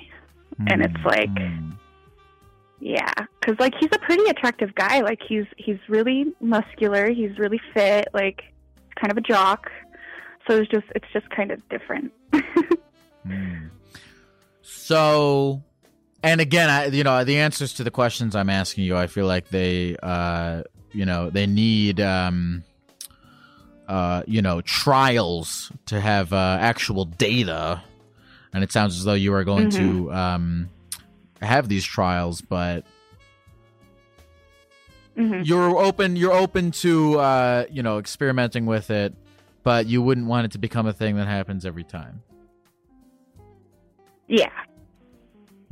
[0.69, 1.07] and it's Hmm.
[1.09, 1.75] like-.
[2.81, 5.01] Yeah, cuz like he's a pretty attractive guy.
[5.01, 8.43] Like he's he's really muscular, he's really fit, like
[9.01, 9.71] kind of a jock.
[10.47, 12.13] So it's just it's just kind of different.
[13.27, 13.69] Hmm.
[14.61, 15.63] So,
[16.23, 19.27] and again, I, you know, the answers to the questions I'm asking you, I feel
[19.27, 22.65] like they, uh, you know, they need, um,
[23.89, 27.83] uh, you know, trials to have uh, actual data.
[28.55, 30.71] And it sounds as though you are going to um,
[31.43, 32.85] have these trials, but
[35.17, 36.17] hmm you're open.
[36.17, 39.12] You're open to, uh, you know, experimenting with it,
[39.64, 42.23] but you wouldn't want it to become a thing that happens every time.
[44.29, 44.51] Yeah.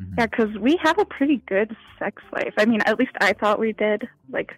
[0.01, 0.15] Mhm.
[0.19, 2.55] Yeah, because we have a pretty good sex life.
[2.59, 4.09] I mean, at least I thought we did.
[4.31, 4.55] Like,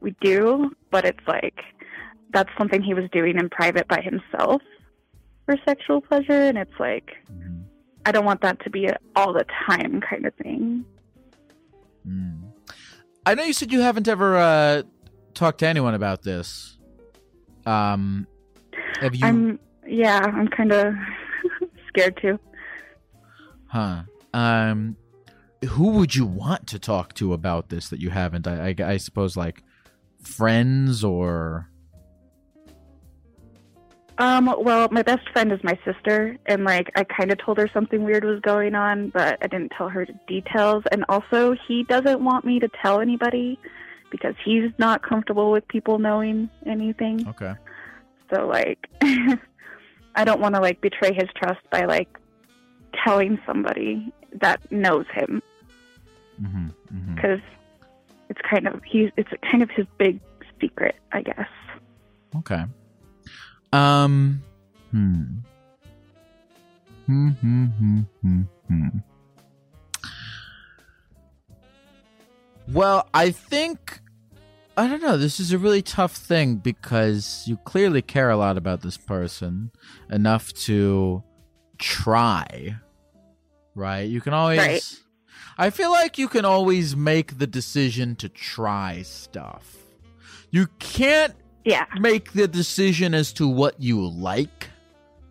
[0.00, 1.60] we do, but it's like
[2.32, 4.62] that's something he was doing in private by himself
[5.46, 7.64] for sexual pleasure, and it's like Mhm.
[8.06, 10.84] I don't want that to be a all the time kind of thing.
[12.06, 12.40] Mm.
[13.24, 14.82] I know you said you haven't ever uh,
[15.34, 16.76] talked to anyone about this.
[17.64, 18.26] Um,
[19.00, 19.24] have you?
[19.26, 20.94] I'm yeah, I'm kind of
[21.88, 22.38] scared too.
[23.66, 24.02] Huh.
[24.34, 24.96] Um,
[25.70, 28.46] who would you want to talk to about this that you haven't?
[28.46, 29.62] I, I, I suppose like
[30.22, 31.68] friends or.
[34.22, 37.68] Um, well, my best friend is my sister, and like I kind of told her
[37.68, 40.84] something weird was going on, but I didn't tell her details.
[40.92, 43.58] And also, he doesn't want me to tell anybody
[44.10, 47.26] because he's not comfortable with people knowing anything.
[47.30, 47.54] Okay.
[48.32, 48.78] So like,
[50.14, 52.16] I don't want to like betray his trust by like
[53.04, 55.42] telling somebody that knows him
[56.40, 57.14] Mm-hmm, mm-hmm.
[57.14, 57.40] because
[58.28, 60.20] it's kind of he's it's kind of his big
[60.60, 61.48] secret, I guess.
[62.36, 62.64] Okay.
[63.72, 64.42] Um.
[64.90, 65.22] Hmm.
[67.06, 67.28] Hmm.
[67.28, 67.64] Hmm.
[67.64, 68.00] Hmm.
[68.22, 68.42] Hmm.
[68.68, 68.88] hmm.
[72.68, 74.00] Well, I think
[74.76, 75.18] I don't know.
[75.18, 79.70] This is a really tough thing because you clearly care a lot about this person
[80.10, 81.22] enough to
[81.78, 82.76] try.
[83.74, 84.08] Right?
[84.08, 84.58] You can always.
[84.58, 84.98] Right.
[85.58, 89.76] I feel like you can always make the decision to try stuff.
[90.50, 91.86] You can't Yeah.
[92.00, 94.70] make the decision as to what you like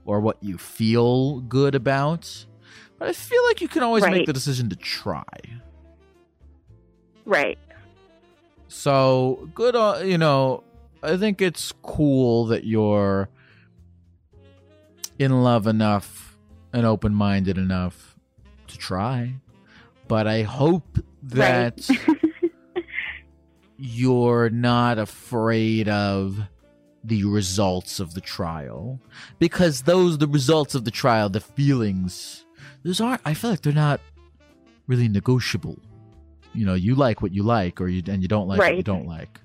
[0.05, 2.45] or what you feel good about.
[2.97, 5.23] But I feel like you can always make the decision to try.
[7.25, 7.57] Right.
[8.67, 10.63] So good, on you know.
[11.03, 13.27] I think it's cool that you're
[15.17, 16.37] in love enough
[16.73, 18.15] and open minded enough
[18.67, 19.33] to try.
[20.07, 21.89] But I hope that
[23.83, 26.39] you're not afraid of
[27.03, 28.99] the results of the trial.
[29.39, 32.45] Because those the results of the trial the feelings
[32.83, 33.99] those aren't i feel like they're not
[34.87, 35.79] really negotiable.
[36.53, 38.83] You know you like what you like or you and you don't like what you
[38.83, 39.39] don't like.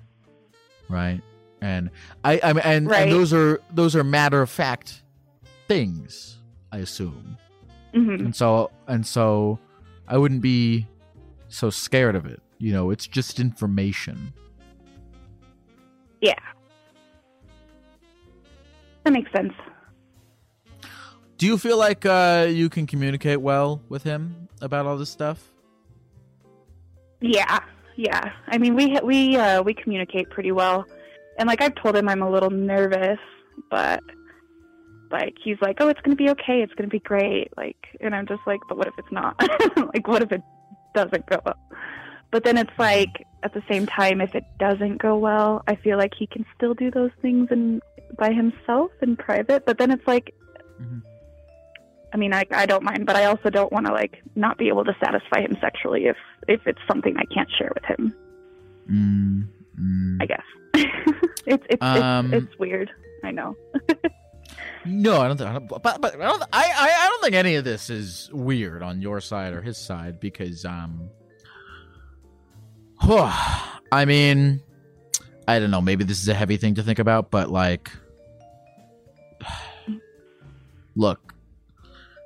[0.87, 1.21] Right?
[1.61, 1.89] And
[2.23, 3.03] i i mean and, Right.
[3.03, 5.01] and those are those are matter of fact
[5.67, 6.37] things
[6.71, 7.37] i assume.
[7.95, 9.57] Hmm and so and so
[10.07, 10.85] i wouldn't be
[11.47, 14.33] so scared of it you know it's just information
[16.21, 16.33] Yeah.
[19.03, 19.53] That makes sense.
[21.37, 25.51] do you feel like uh you can communicate well with him about all this stuff
[27.21, 27.59] Yeah.
[27.95, 28.31] Yeah.
[28.47, 30.85] I mean, we we uh, we communicate pretty well,
[31.39, 33.17] and like I've told him I'm a little nervous,
[33.71, 34.01] but
[35.09, 36.61] like he's like, "Oh, it's gonna be okay.
[36.61, 39.35] It's gonna be great." Like, and I'm just like, "But what if it's not?
[39.95, 40.43] like, what if it
[40.93, 41.57] doesn't go well?"
[42.31, 45.97] But then it's like at the same time, if it doesn't go well, I feel
[45.97, 47.81] like he can still do those things in
[48.17, 49.65] by himself in private.
[49.65, 50.33] But then it's like,
[50.81, 51.01] Mhm.
[52.13, 54.67] I mean, I I don't mind, but I also don't want to like not be
[54.69, 58.13] able to satisfy him sexually if if it's something I can't share with him.
[58.89, 59.47] mm,
[59.79, 60.21] mm.
[60.21, 60.43] I guess
[61.45, 62.89] it's it's, Um, it's it's weird.
[63.23, 63.55] I know.
[64.85, 67.35] no i don't think I don't- but, but i don't I, I i don't think
[67.35, 71.09] any of this is weird on your side or his side because um
[73.91, 74.61] i mean
[75.47, 77.91] i don't know maybe this is a heavy thing to think about but like
[80.95, 81.27] look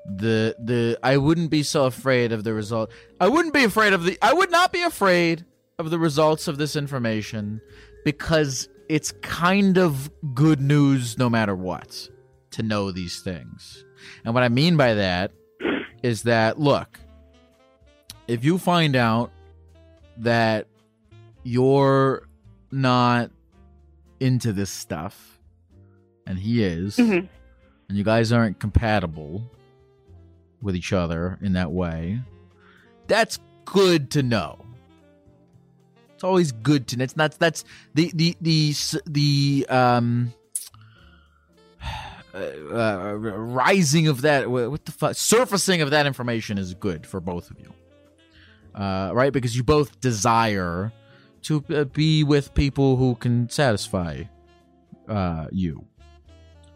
[0.05, 2.91] the the I wouldn't be so afraid of the result.
[3.19, 5.45] I wouldn't be afraid of the I would not be afraid
[5.77, 7.61] of the results of this information
[8.03, 12.09] because it's kind of good news no matter what
[12.51, 13.85] to know these things.
[14.25, 15.31] And what I mean by that
[16.03, 16.99] is that look,
[18.27, 19.31] if you find out
[20.17, 20.67] that
[21.43, 22.27] you're
[22.71, 23.31] not
[24.19, 25.39] into this stuff
[26.27, 27.27] and he is Mhm.
[27.89, 29.43] and you guys aren't compatible
[30.61, 32.21] with each other in that way
[33.07, 34.63] that's good to know.
[36.13, 37.03] It's always good to know.
[37.03, 38.73] It's not that's the the the
[39.07, 40.33] the um
[42.33, 47.05] uh, uh, rising of that wha- what the fuck surfacing of that information is good
[47.07, 47.73] for both of you
[48.75, 49.31] uh, right?
[49.33, 50.91] Because you both desire
[51.43, 54.23] to uh, be with people who can satisfy
[55.07, 55.83] uh, you.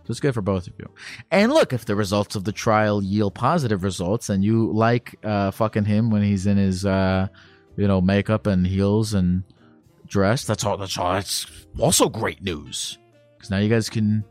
[0.03, 0.88] So it's good for both of you.
[1.31, 5.49] And look if the results of the trial yield positive results and you like uh,
[5.51, 7.27] fucking him when he's in his uh,
[7.75, 9.43] you know makeup and heels and
[10.08, 11.47] dress that's all that's all that's
[11.79, 12.99] also great news.
[13.36, 14.23] Because now you guys can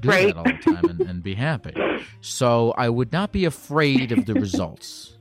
[0.00, 0.26] do Right.
[0.28, 1.74] that all the time and, and be happy.
[2.20, 5.17] So I would not be afraid of the results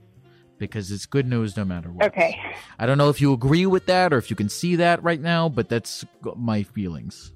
[0.58, 2.08] because it's good news no matter what.
[2.08, 2.39] Okay.
[2.80, 5.22] I don't know if you agree with that or if you can see that right
[5.22, 7.34] now, but that's my feelings.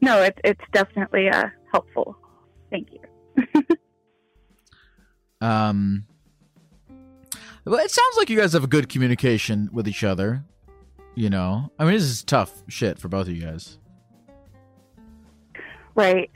[0.00, 2.16] No, it's it's definitely uh, helpful.
[2.70, 3.62] Thank you.
[5.40, 6.04] Um,
[7.64, 10.44] well, it sounds like you guys have a good communication with each other.
[11.14, 13.78] You know, I mean, this is tough shit for both of you guys.
[15.94, 16.30] Right.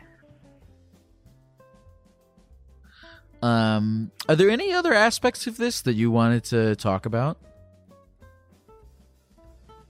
[3.42, 7.38] Um, are there any other aspects of this that you wanted to talk about?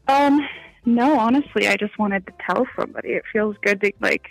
[0.08, 0.46] Um,
[0.84, 3.10] no, honestly, I just wanted to tell somebody.
[3.10, 4.28] It feels good to like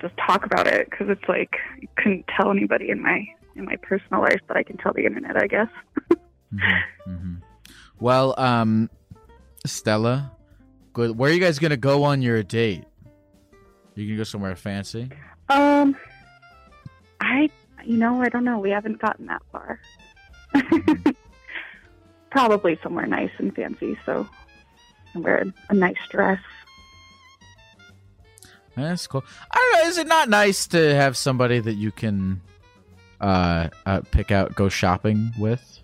[0.00, 3.24] just talk about it because it's like I couldn't tell anybody in my
[3.56, 5.68] in my personal life, but I can tell the internet, I guess.
[7.04, 7.34] hmm
[8.00, 8.90] Well, um,
[9.66, 10.32] Stella,
[10.92, 11.16] good.
[11.16, 12.84] Where are you guys gonna go on your date?
[13.94, 15.10] You can go somewhere fancy.
[15.48, 15.96] Um,
[17.20, 17.50] I,
[17.84, 18.58] you know, I don't know.
[18.58, 19.80] We haven't gotten that far.
[22.30, 23.98] Probably somewhere nice and fancy.
[24.06, 24.28] So,
[25.14, 26.40] wear a nice dress.
[28.76, 29.24] That's cool.
[29.50, 29.90] I don't know.
[29.90, 32.40] Is it not nice to have somebody that you can
[33.20, 35.80] uh, uh pick out, go shopping with?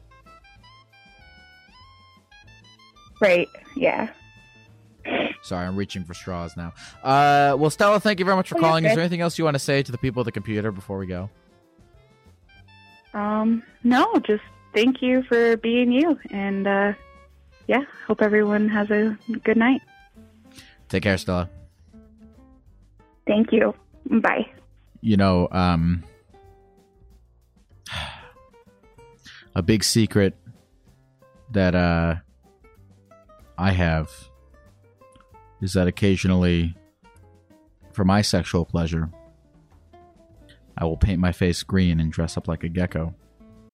[3.20, 3.48] Right.
[3.76, 4.08] Yeah.
[5.42, 6.72] Sorry, I'm reaching for straws now.
[7.02, 8.84] Uh, well, Stella, thank you very much for Oh, calling.
[8.84, 10.98] Is there anything else you want to say to the people at the computer before
[10.98, 11.30] we go?
[13.18, 14.42] Um, no, just
[14.74, 16.18] thank you for being you.
[16.30, 16.92] And, uh,
[17.66, 19.80] yeah, hope everyone has a good night.
[20.88, 21.50] Take care, Stella.
[23.26, 23.74] Thank you.
[24.26, 24.46] Bye.
[25.00, 26.02] you know, um,
[29.54, 30.34] a big secret
[31.50, 32.16] that uh,
[33.58, 34.10] I have
[35.60, 36.76] is that occasionally,
[37.92, 39.10] for my sexual pleasure,
[40.78, 43.14] I will paint my face green and dress up like a gecko.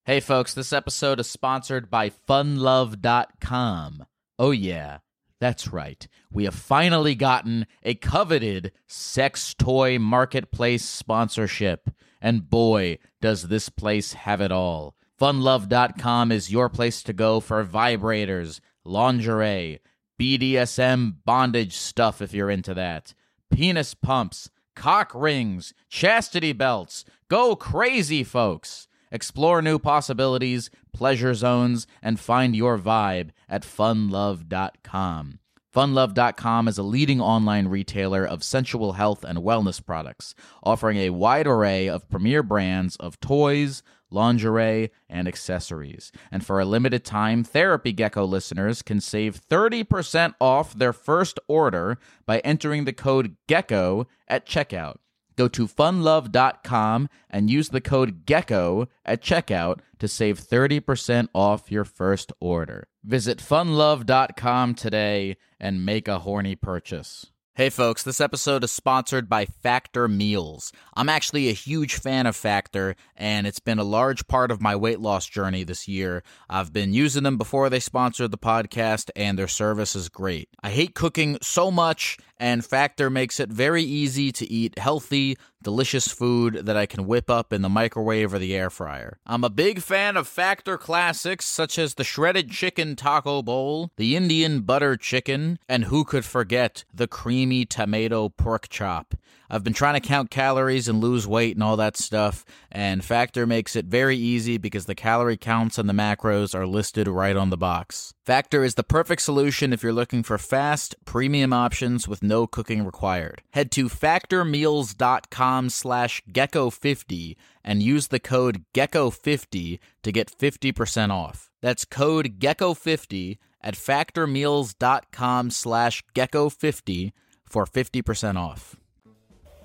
[0.04, 4.06] Hey, folks, this episode is sponsored by funlove.com.
[4.38, 4.98] Oh, yeah.
[5.40, 6.08] That's right.
[6.32, 11.90] We have finally gotten a coveted sex toy marketplace sponsorship.
[12.20, 14.96] And boy, does this place have it all.
[15.20, 19.80] Funlove.com is your place to go for vibrators, lingerie,
[20.20, 23.14] BDSM bondage stuff if you're into that,
[23.50, 27.04] penis pumps, cock rings, chastity belts.
[27.28, 28.88] Go crazy, folks.
[29.10, 35.38] Explore new possibilities, pleasure zones, and find your vibe at funlove.com.
[35.74, 41.48] Funlove.com is a leading online retailer of sensual health and wellness products, offering a wide
[41.48, 46.12] array of premier brands of toys, lingerie, and accessories.
[46.30, 51.98] And for a limited time, Therapy Gecko listeners can save 30% off their first order
[52.26, 54.96] by entering the code GECKO at checkout.
[55.36, 61.84] Go to funlove.com and use the code GECKO at checkout to save 30% off your
[61.84, 62.86] first order.
[63.02, 67.26] Visit funlove.com today and make a horny purchase.
[67.56, 70.72] Hey folks, this episode is sponsored by Factor Meals.
[70.94, 74.74] I'm actually a huge fan of Factor, and it's been a large part of my
[74.74, 76.24] weight loss journey this year.
[76.50, 80.48] I've been using them before they sponsored the podcast, and their service is great.
[80.64, 86.08] I hate cooking so much, and Factor makes it very easy to eat healthy, delicious
[86.08, 89.18] food that I can whip up in the microwave or the air fryer.
[89.26, 94.16] I'm a big fan of Factor classics such as the shredded chicken taco bowl, the
[94.16, 99.14] Indian butter chicken, and who could forget the creamy tomato pork chop.
[99.50, 103.46] I've been trying to count calories and lose weight and all that stuff, and Factor
[103.46, 107.50] makes it very easy because the calorie counts and the macros are listed right on
[107.50, 108.13] the box.
[108.24, 112.82] Factor is the perfect solution if you're looking for fast, premium options with no cooking
[112.82, 113.42] required.
[113.50, 121.50] Head to factormeals.com slash gecko50 and use the code gecko50 to get 50% off.
[121.60, 127.12] That's code gecko50 at factormeals.com slash gecko50
[127.44, 128.76] for 50% off.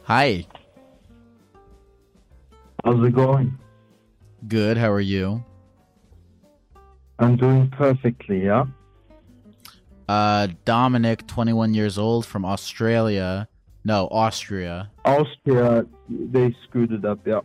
[0.04, 0.46] Hi.
[2.84, 3.58] How's it going?
[4.50, 4.76] Good.
[4.76, 5.46] How are you?
[7.20, 8.66] I'm doing perfectly, yeah?
[10.08, 13.48] Uh, Dominic, 21 years old from Australia.
[13.84, 14.90] No, Austria.
[15.06, 17.42] Austria, they screwed it up, yeah.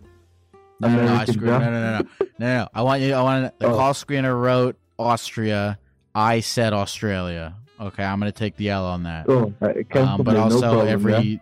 [0.80, 1.42] No, no, no, I screwed.
[1.44, 2.68] No, no, no, no, no, no.
[2.74, 3.14] I want you.
[3.14, 3.76] I want the Oh.
[3.76, 5.78] call screener wrote Austria.
[6.14, 7.54] I said Australia.
[7.80, 9.26] Okay, I'm gonna take the L on that.
[9.28, 11.38] Oh, Um, but complain, no also problem, every yeah?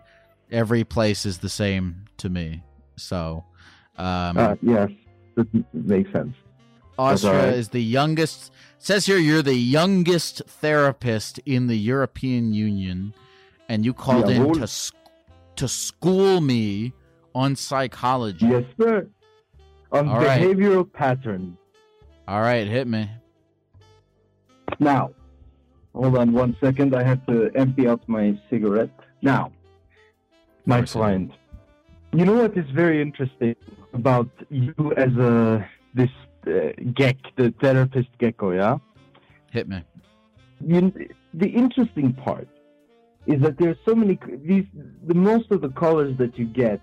[0.51, 2.63] every place is the same to me.
[2.95, 3.43] So,
[3.97, 4.89] um, Uh, yes,
[5.35, 6.35] that makes sense.
[6.97, 7.53] Austria alright.
[7.53, 8.51] is the youngest.
[8.77, 13.13] Says here you're the youngest therapist in the European Union,
[13.69, 14.59] and you called in Jawohl.
[14.59, 14.95] to sc-
[15.55, 16.93] to school me
[17.33, 18.45] on psychology.
[18.47, 19.07] Yes, sir.
[19.91, 20.41] On All right.
[20.41, 21.57] behavioral patterns.
[22.27, 23.09] All right, hit me.
[24.79, 25.11] Now,
[25.93, 26.95] hold on one second.
[26.95, 28.89] I have to empty out my cigarette.
[29.21, 29.51] Now,
[30.65, 30.85] my yeah.
[30.85, 31.31] friend,
[32.13, 33.55] you know what is very interesting
[33.93, 36.09] about you as a this
[36.47, 38.77] uh, gek, the therapist gecko, yeah?
[39.51, 39.83] Hit me.
[40.65, 40.91] you,
[41.33, 42.47] the interesting part
[43.25, 44.65] is that there are so many these
[45.07, 46.81] the most of the colors that you get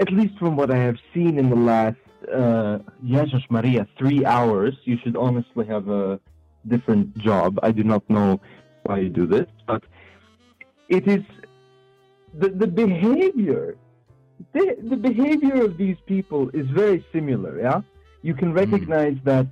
[0.00, 1.96] at least from what i have seen in the last
[2.32, 6.20] uh jesus maria three hours you should honestly have a
[6.68, 8.40] different job i do not know
[8.84, 9.82] why you do this but
[10.88, 11.24] it is
[12.34, 13.76] the the behavior
[14.52, 17.80] the, the behavior of these people is very similar yeah
[18.22, 19.46] you can recognize that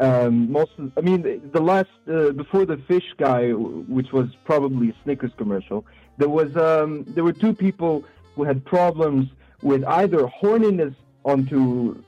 [0.00, 4.28] um, most of, I mean, the- the last, uh, before the fish guy, which was
[4.46, 5.84] probably a Snickers commercial,
[6.16, 8.04] there was, um, there were two people
[8.34, 9.28] who had problems
[9.62, 10.94] with either horniness
[11.24, 12.02] onto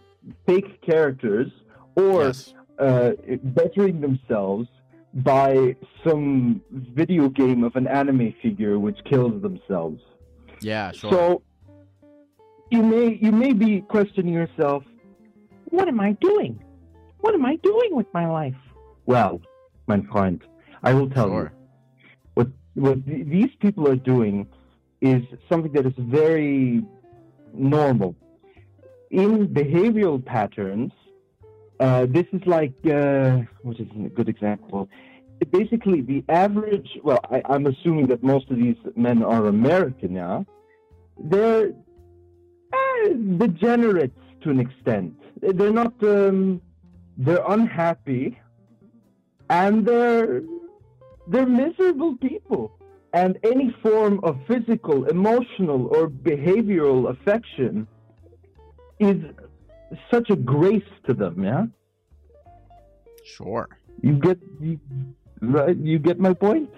[0.47, 1.51] fake characters
[1.97, 2.55] or yes.
[2.79, 3.11] uh,
[3.43, 4.69] bettering themselves
[5.15, 10.01] by some video game of an anime figure which kills themselves.
[10.63, 11.11] Yeah, sure.
[11.11, 11.43] So
[12.71, 14.85] you may you may be questioning yourself,
[15.73, 16.55] what am I doing?
[17.23, 18.61] What am I doing with my life?
[19.07, 19.41] Well,
[19.87, 20.39] my friend,
[20.83, 21.53] I will tell Sure.
[21.53, 21.59] you
[22.37, 22.49] what
[22.85, 24.37] what th- these people are doing
[25.01, 26.85] is something that is very
[27.55, 28.11] normal
[29.11, 29.31] in
[29.63, 30.93] behavioral patterns.
[31.81, 34.89] Uh, this is like uh, what is a good example?
[35.61, 36.91] Basically, the average.
[37.07, 40.45] Well, I, I'm assuming that most of these men are American, yeah.
[41.33, 41.73] They're
[42.73, 43.09] uh,
[43.43, 45.15] degenerates to an extent.
[45.41, 45.95] They're not.
[46.03, 46.61] Um,
[47.19, 48.39] they're unhappy,
[49.51, 50.43] and they're
[51.29, 52.79] they're miserable people.
[53.15, 57.87] And any form of physical, emotional, or behavioral affection
[58.99, 59.17] is
[60.11, 61.45] such a grace to them.
[61.45, 61.67] Yeah,
[63.25, 63.69] Sure.
[64.01, 64.81] you get you,
[65.43, 65.77] right.
[65.77, 66.71] You get my point.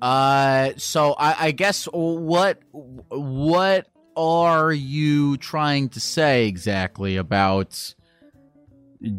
[0.00, 2.60] Uh, so I, I guess what
[3.10, 3.88] what
[4.18, 7.94] are you trying to say exactly about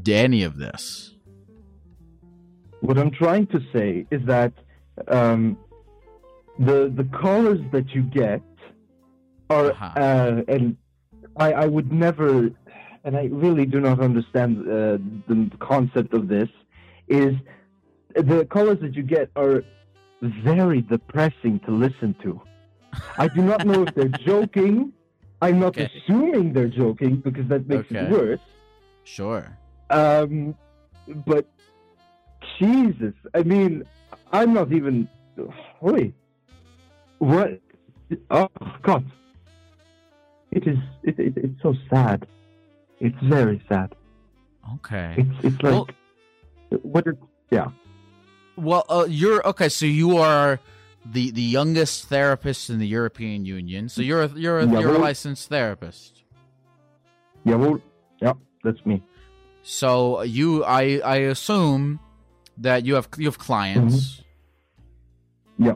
[0.08, 1.16] any of this?
[2.82, 4.54] What I'm trying to say is that
[5.08, 5.58] um,
[6.60, 8.42] the the colors that you get
[9.50, 9.86] are, Uh-huh.
[10.00, 10.76] uh, and
[11.38, 12.52] I, I would never,
[13.06, 14.98] and I really do not understand uh,
[15.30, 16.50] the concept of this.
[17.08, 17.36] Is
[18.14, 19.64] the colors that you get are
[20.22, 22.42] very depressing to listen to.
[23.18, 24.94] I do not know if they're joking.
[25.42, 25.90] I'm not Okay.
[26.04, 28.00] assuming they're joking because that makes Okay.
[28.06, 28.40] it worse.
[29.04, 29.58] Sure.
[29.90, 30.56] Um,
[31.26, 31.46] but
[32.58, 33.84] Jesus, I mean,
[34.32, 35.08] I'm not even.
[35.82, 36.14] Wait,
[37.20, 37.60] what?
[38.30, 38.50] Oh
[38.82, 39.06] God!
[40.52, 40.78] It is.
[41.04, 42.28] It, it, it's so sad.
[43.00, 43.96] It's very sad.
[44.76, 45.16] Okay.
[45.18, 45.88] It's it's like Well-
[46.82, 47.06] what?
[47.50, 47.68] Yeah.
[48.58, 49.70] Well, uh, you're okay.
[49.70, 50.60] So you are
[51.12, 53.90] the the youngest therapist in the European Union.
[53.90, 56.24] So you're a, you're a, you're a licensed therapist.
[57.44, 57.56] Yeah.
[57.56, 57.82] Well.
[58.22, 58.34] Yeah.
[58.64, 59.02] That's me.
[59.64, 62.00] So you, I I assume
[62.58, 64.22] that you have you have clients.
[65.60, 65.66] Mm-hmm.
[65.66, 65.74] Yeah.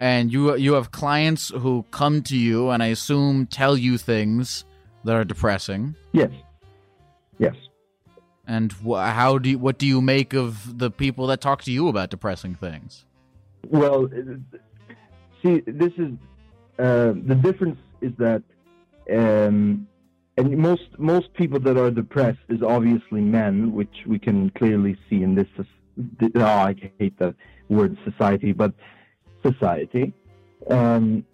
[0.00, 4.64] And you you have clients who come to you, and I assume tell you things
[5.04, 5.96] that are depressing.
[6.12, 6.30] Yes.
[7.38, 7.54] Yes.
[8.46, 11.72] And wh- how do you, what do you make of the people that talk to
[11.72, 13.04] you about depressing things?
[13.66, 14.08] Well,
[15.42, 16.12] see, this is
[16.78, 18.42] uh, the difference is that,
[19.12, 19.88] um,
[20.36, 25.22] and most most people that are depressed is obviously men, which we can clearly see
[25.22, 25.48] in this
[26.36, 27.34] oh, I hate the
[27.68, 28.72] word society, but
[29.42, 30.12] society.
[30.70, 31.24] Um,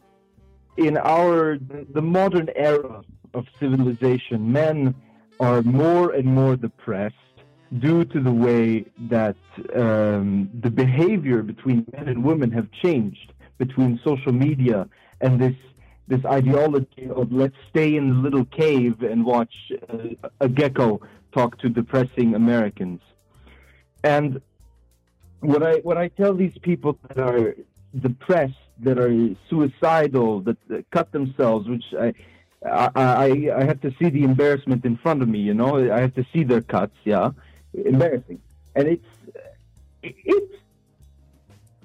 [0.76, 3.02] in our the modern era
[3.34, 4.94] of civilization, men
[5.40, 7.16] are more and more depressed
[7.78, 9.36] due to the way that
[9.74, 14.88] um, the behavior between men and women have changed between social media
[15.20, 15.54] and this
[16.06, 19.54] this ideology of let's stay in the little cave and watch
[19.88, 19.96] uh,
[20.40, 21.00] a gecko
[21.32, 23.00] talk to depressing Americans.
[24.02, 24.42] And
[25.40, 27.56] what I what I tell these people that are
[27.98, 32.12] depressed, that are suicidal, that, that cut themselves, which I,
[32.64, 35.38] I I I have to see the embarrassment in front of me.
[35.38, 36.96] You know, I have to see their cuts.
[37.04, 37.30] Yeah,
[37.74, 38.40] embarrassing,
[38.74, 39.04] and it's
[40.02, 40.54] it's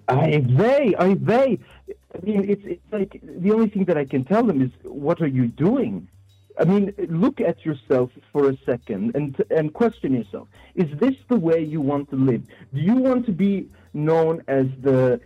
[0.07, 1.59] I they I they.
[1.87, 5.21] I mean, it's it's like the only thing that I can tell them is, what
[5.21, 6.07] are you doing?
[6.59, 11.37] I mean, look at yourself for a second and and question yourself: Is this the
[11.37, 12.43] way you want to live?
[12.73, 15.21] Do you want to be known as the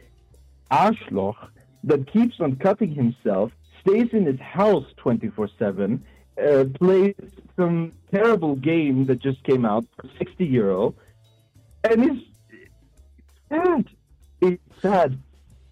[0.71, 1.49] Arschloch
[1.85, 3.51] that keeps on cutting himself,
[3.81, 6.03] stays in his house twenty four seven,
[6.41, 7.15] uh, plays
[7.55, 10.95] some terrible game that just came out for sixty euro,
[11.83, 12.25] and it's
[13.49, 13.89] sad.
[14.41, 15.19] It's sad.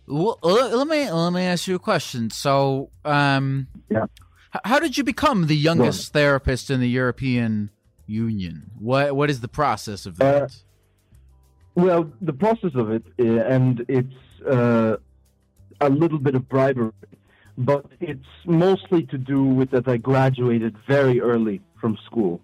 [0.07, 2.29] Well, let me let me ask you a question.
[2.29, 4.05] So, um, yeah
[4.65, 7.69] how did you become the youngest well, therapist in the European
[8.05, 8.71] Union?
[8.77, 10.43] What what is the process of that?
[10.43, 10.47] Uh,
[11.75, 14.97] well, the process of it, uh, and it's uh,
[15.79, 16.91] a little bit of bribery,
[17.57, 22.41] but it's mostly to do with that I graduated very early from school.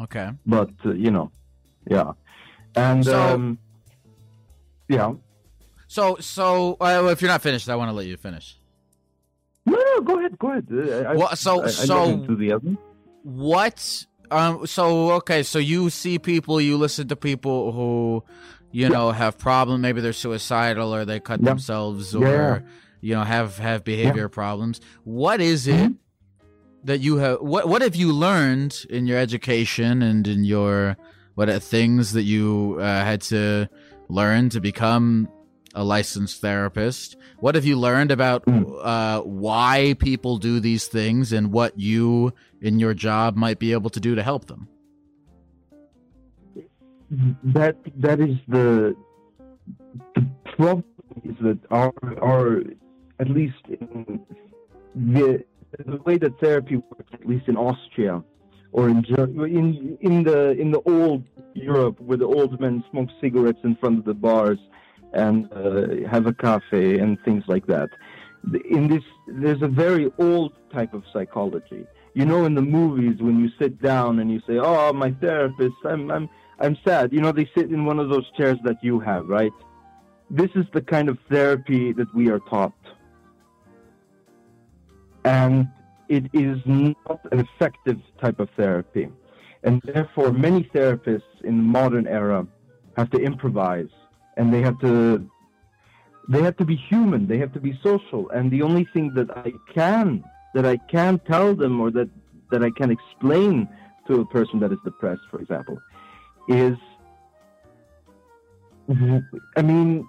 [0.00, 0.30] Okay.
[0.46, 1.30] But uh, you know,
[1.88, 2.12] yeah,
[2.74, 3.58] and so, um,
[4.88, 5.14] yeah.
[5.86, 8.56] So so uh, if you're not finished, I want to let you finish.
[9.66, 10.66] No, no, go ahead, go ahead.
[11.06, 12.76] I, well, so I, I so the
[13.22, 14.06] what?
[14.30, 14.66] Um.
[14.66, 15.42] So okay.
[15.42, 18.24] So you see people, you listen to people who,
[18.72, 18.88] you yeah.
[18.88, 19.80] know, have problem.
[19.80, 21.50] Maybe they're suicidal or they cut yeah.
[21.50, 22.60] themselves or yeah.
[23.04, 24.80] You know have have behavior problems.
[25.04, 25.74] What is it?
[25.74, 25.92] Mm-hmm.
[26.84, 30.96] That you have what what have you learned in your education and in your
[31.34, 33.68] what uh, things that you uh, had to
[34.08, 35.28] learn to become
[35.74, 37.16] a licensed therapist.
[37.40, 38.64] What have you learned about hmm.
[38.80, 42.32] uh, why people do these things and what you
[42.62, 44.68] in your job might be able to do to help them?
[47.44, 48.96] That that is the
[50.14, 50.26] the
[50.56, 50.84] problem
[51.24, 51.92] is that our
[52.22, 52.62] our
[53.20, 54.20] at least in
[54.94, 55.44] the
[55.78, 58.22] the way that therapy works, at least in Austria
[58.74, 59.04] or in
[59.60, 61.22] in in the in the old
[61.54, 64.58] Europe, where the old men smoke cigarettes in front of the bars
[65.12, 67.88] and uh, have a cafe and things like that.
[68.68, 71.86] In this, there's a very old type of psychology.
[72.14, 75.76] You know, in the movies, when you sit down and you say, "Oh, my therapist,
[75.84, 78.98] I'm, I'm, I'm sad." You know, they sit in one of those chairs that you
[79.00, 79.52] have, right?
[80.30, 82.74] This is the kind of therapy that we are taught,
[85.24, 85.68] and
[86.08, 89.08] it is not an effective type of therapy,
[89.62, 92.46] and therefore, many therapists in the modern era
[92.96, 93.88] have to improvise
[94.36, 95.28] and they have to
[96.28, 98.30] they have to be human they have to be social.
[98.30, 102.08] And the only thing that i can that i can tell them or that
[102.50, 103.68] that i can explain
[104.06, 105.78] to a person that is depressed for example
[106.48, 106.76] is
[109.56, 110.06] i mean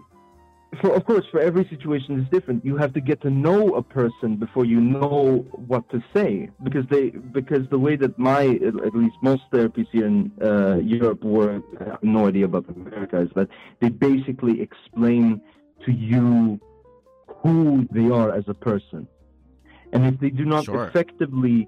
[0.82, 2.64] for, of course, for every situation is different.
[2.66, 6.86] You have to get to know a person before you know what to say, because
[6.90, 11.64] they because the way that my at least most therapies here in uh, Europe work,
[11.80, 13.50] I have no idea about America, is that
[13.82, 15.42] they basically explain
[15.86, 16.60] to you
[17.28, 19.08] who they are as a person,
[19.94, 20.88] and if they do not sure.
[20.88, 21.68] effectively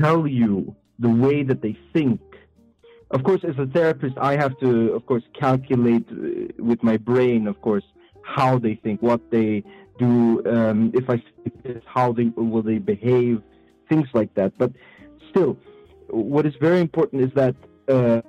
[0.00, 2.20] tell you the way that they think
[3.12, 7.46] of course, as a therapist, I have to, of course, calculate uh, with my brain,
[7.46, 7.84] of course,
[8.26, 9.62] how they think, what they
[9.98, 11.22] do, um, if I
[11.62, 13.42] this, how they will they behave,
[13.88, 14.52] things like that.
[14.58, 14.72] But
[15.30, 15.56] still,
[16.08, 17.54] what is very important is that
[17.88, 18.20] uh,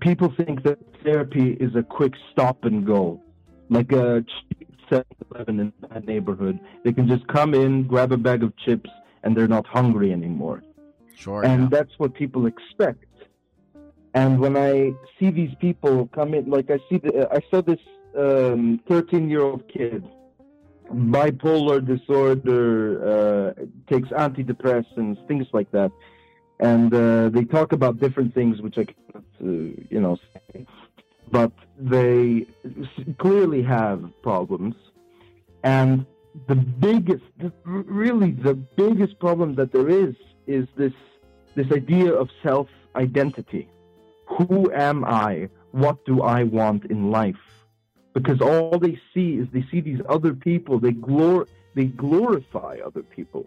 [0.00, 3.20] people think that therapy is a quick stop and go,
[3.68, 4.24] like a
[4.90, 6.58] 7-Eleven in that neighborhood.
[6.84, 8.90] They can just come in, grab a bag of chips,
[9.22, 10.62] and they're not hungry anymore.
[11.16, 11.44] Sure.
[11.44, 11.68] And yeah.
[11.70, 13.04] that's what people expect.
[14.14, 17.78] And when I see these people come in, like I see, the, I saw this
[18.14, 20.04] 13 um, year old kid,
[20.90, 25.90] bipolar disorder, uh, takes antidepressants, things like that.
[26.60, 30.66] And uh, they talk about different things, which I cannot, uh, you know, say.
[31.30, 32.46] But they
[33.18, 34.76] clearly have problems.
[35.64, 36.06] And
[36.46, 37.24] the biggest,
[37.64, 40.14] really the biggest problem that there is,
[40.46, 40.92] is this,
[41.54, 43.68] this idea of self identity.
[44.26, 45.48] Who am I?
[45.72, 47.61] what do I want in life?
[48.14, 50.78] Because all they see is they see these other people.
[50.78, 53.46] They glor they glorify other people,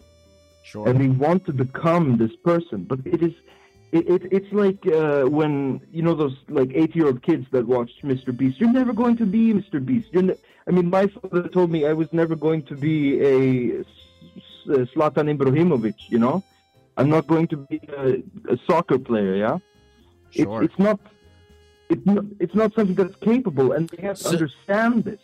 [0.63, 0.87] Sure.
[0.87, 2.83] and they want to become this person.
[2.83, 3.33] But it is,
[3.91, 7.67] it, it it's like uh, when you know those like eight year old kids that
[7.67, 8.35] watched Mr.
[8.35, 8.59] Beast.
[8.59, 9.83] You're never going to be Mr.
[9.85, 10.09] Beast.
[10.11, 13.83] You're ne- I mean, my father told me I was never going to be a
[14.67, 16.09] Zlatan Ibrahimovic.
[16.09, 16.43] You know,
[16.97, 19.35] I'm not going to be a, a soccer player.
[19.35, 19.59] Yeah
[20.35, 20.63] sure.
[20.63, 20.99] it's, it's not
[21.89, 25.19] it's not it's not something that's capable and they have to So- understand this.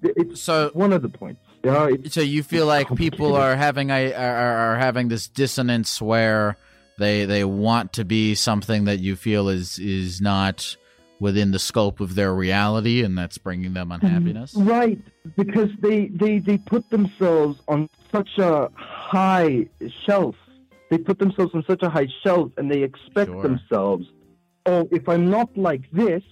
[0.00, 1.40] It's so one of the points.
[1.64, 6.00] Yeah it's, so you feel like people are having a are, are having this dissonance
[6.00, 6.56] where
[6.98, 10.76] they they want to be something that you feel is is not
[11.20, 14.54] within the scope of their reality and that's bringing them unhappiness?
[14.54, 15.00] right
[15.36, 19.66] because they they they put themselves on such a high
[20.06, 20.36] shelf.
[20.90, 23.42] They put themselves on such a high shelf and they expect Sure.
[23.42, 24.06] themselves
[24.72, 26.22] oh if i'm not like this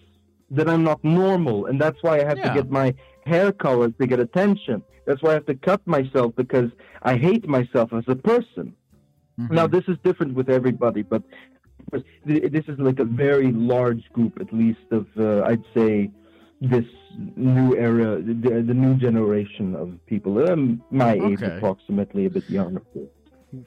[0.57, 2.49] then i'm not normal and that's why i have Yeah.
[2.49, 2.89] to get my
[3.33, 4.77] hair colored to get attention
[5.07, 6.71] that's why i have to cut myself because
[7.13, 8.67] i hate myself as a person
[9.39, 9.51] Mhm.
[9.59, 11.23] Now, this is different with everybody, but
[11.93, 16.11] this is like a very large group, at least of uh, I'd say
[16.75, 16.87] this
[17.37, 18.35] new era, the,
[18.71, 21.57] the new generation of people, um, my age Okay.
[21.59, 22.83] approximately, a bit younger.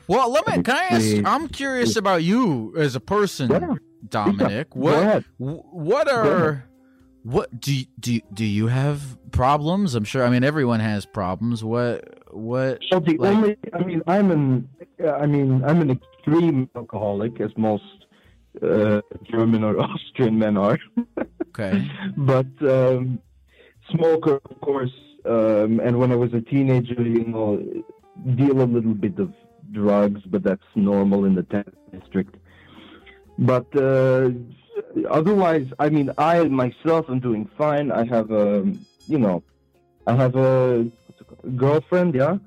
[0.07, 3.75] well let me can i ask i'm curious about you as a person Yeah.
[4.07, 6.65] Dominic Go what what are
[7.23, 11.05] what do you, do you- do you have problems i'm sure i mean everyone has
[11.05, 11.97] problems what
[12.31, 14.69] what Well, the like- only, I mean, I'm an,
[15.03, 17.83] I mean, I'm an extreme alcoholic, as most
[18.61, 20.77] uh, German or Austrian men are.
[21.49, 23.19] okay but um,
[23.91, 24.91] smoker, of course.
[25.25, 27.61] Um, and when I was a teenager, you know,
[28.35, 29.33] deal a little bit of
[29.71, 32.35] drugs, but that's normal in the 10th district.
[33.39, 34.31] But uh,
[35.09, 37.91] otherwise, I mean, I myself am doing fine.
[37.91, 38.65] I have a,
[39.07, 39.43] you know,
[40.07, 41.57] I have a what's it called?
[41.57, 42.37] girlfriend, yeah,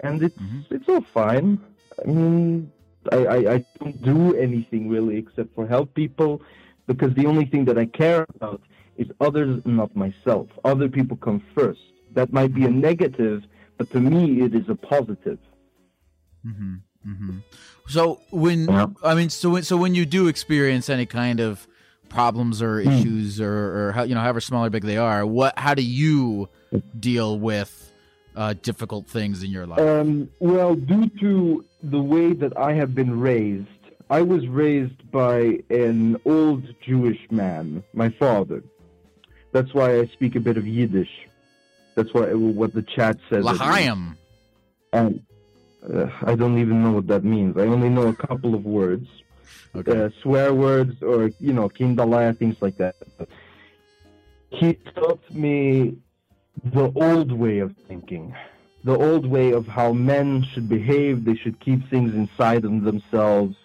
[0.00, 0.66] and it's Mhm.
[0.70, 1.60] it's all fine.
[2.02, 2.72] I mean,
[3.12, 6.42] I, I I don't do anything really except for help people
[6.86, 8.62] because the only thing that I care about
[8.96, 10.48] is others, not myself.
[10.64, 11.80] Other people come first.
[12.14, 13.42] That might be a negative,
[13.78, 15.38] but to me, it is a positive.
[16.44, 16.74] hmm
[17.04, 17.38] hmm
[17.88, 18.86] So when Yeah.
[19.04, 21.66] I mean, so when so when you do experience any kind of
[22.08, 22.88] problems or Hmm.
[22.88, 25.82] issues or or how, you know however small or big they are, what how do
[25.82, 26.48] you
[26.98, 27.92] deal with
[28.36, 29.80] uh, difficult things in your life?
[29.80, 33.68] Um, well, due to the way that I have been raised,
[34.10, 38.62] I was raised by an old Jewish man, my father.
[39.52, 41.10] That's why I speak a bit of Yiddish.
[41.94, 43.46] That's why what the chat says.
[43.46, 43.54] at.
[43.54, 44.16] L'chaim.
[44.92, 45.24] And
[45.92, 47.56] uh, I don't even know what that means.
[47.56, 49.06] I only know a couple of words,
[49.76, 50.04] Okay.
[50.04, 52.96] uh, swear words, or you know, kindalaya, things like that.
[54.50, 55.96] He taught me
[56.64, 58.34] the old way of thinking,
[58.84, 61.24] the old way of how men should behave.
[61.24, 63.56] They should keep things inside of themselves,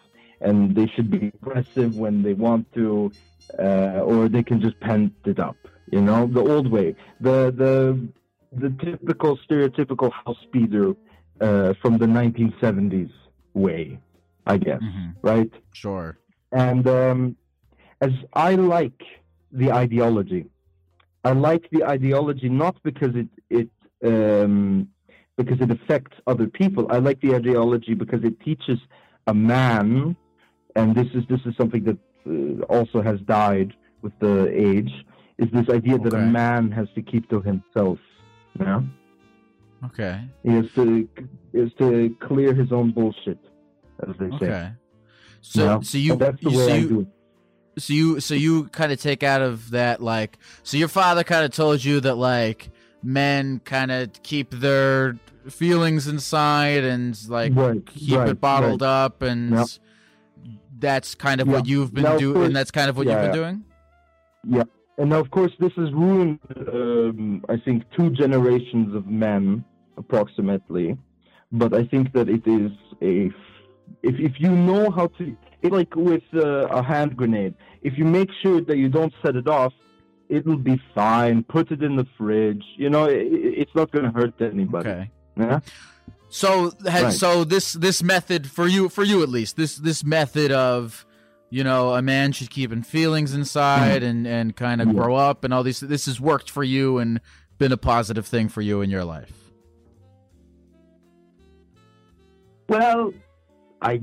[0.41, 3.13] and they should be aggressive when they want to,
[3.57, 5.57] uh, or they can just pent it up.
[5.91, 8.07] You know, the old way, the the
[8.51, 10.95] the typical stereotypical house speeder
[11.41, 13.11] uh, from the 1970s
[13.53, 13.99] way,
[14.45, 15.15] I guess, Mhm.
[15.21, 15.51] right?
[15.73, 16.17] Sure.
[16.51, 17.35] And um,
[18.01, 19.01] as I like
[19.51, 20.45] the ideology,
[21.23, 23.69] I like the ideology not because it it
[24.11, 24.87] um,
[25.37, 26.87] because it affects other people.
[26.89, 28.79] I like the ideology because it teaches
[29.27, 30.15] a man,
[30.75, 34.35] and this is this is something that uh, also has died with the
[34.69, 34.91] age.
[35.37, 37.99] Is this idea that a man has to keep to himself?
[38.59, 38.81] Yeah,
[39.85, 40.21] Okay.
[40.43, 41.07] he has to
[41.53, 43.39] is to clear his own bullshit,
[44.07, 44.35] as they say.
[44.45, 44.71] Okay.
[45.41, 45.79] So Yeah.
[45.81, 47.81] so you And that's the way so I you, do it.
[47.81, 51.45] so you so you kind of take out of that like so your father kind
[51.45, 52.71] of told you that like
[53.01, 55.15] men kind of keep their
[55.49, 59.67] feelings inside and like Right, keep right, it bottled up and Yep.
[60.79, 61.53] that's kind of Yeah.
[61.53, 63.49] what you've been doing and that's kind of what yeah, you've been yeah.
[63.49, 63.63] doing
[64.43, 64.63] Yeah,
[64.99, 66.39] and now of course this has ruined,
[66.73, 69.43] um, I think, two generations of men
[69.97, 70.97] approximately.
[71.51, 72.71] But I think that it is
[73.01, 73.31] a,
[74.09, 77.55] if if you know how to, it's like with uh, a hand grenade.
[77.81, 79.73] If you make sure that you don't set it off,
[80.27, 81.43] it'll be fine.
[81.43, 82.63] Put it in the fridge.
[82.77, 83.27] You know, it,
[83.61, 84.89] it's not going to hurt anybody.
[84.89, 85.59] okay Yeah.
[86.29, 86.49] so
[86.85, 87.13] Right.
[87.13, 91.05] so this this method for you for you at least this this method of
[91.49, 94.87] you know a man should keep in feelings inside and and kind of.
[94.87, 94.93] Yeah.
[94.93, 97.21] grow up and all these this has worked for you and
[97.57, 99.39] been a positive thing for you in your life
[102.69, 103.13] Well,
[103.81, 104.01] I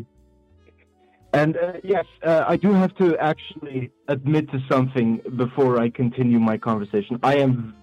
[1.32, 6.38] And uh, yes, uh, I do have to actually admit to something before I continue
[6.40, 7.18] my conversation.
[7.22, 7.76] I am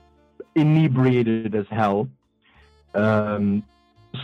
[0.56, 2.10] inebriated as hell.
[2.94, 3.64] Um,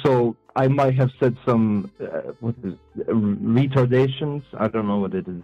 [0.03, 4.43] so I might have said some uh, what is it, retardations.
[4.57, 5.43] I don't know what it is,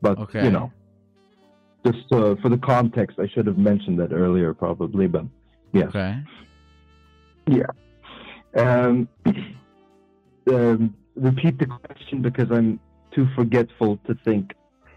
[0.00, 0.44] but Okay.
[0.44, 0.72] you know,
[1.84, 5.06] just uh, for the context, I should have mentioned that earlier, probably.
[5.06, 5.24] But
[5.72, 6.22] yes, Okay.
[8.56, 9.08] um,
[10.52, 12.80] um, repeat the question because I'm
[13.12, 14.52] too forgetful to think.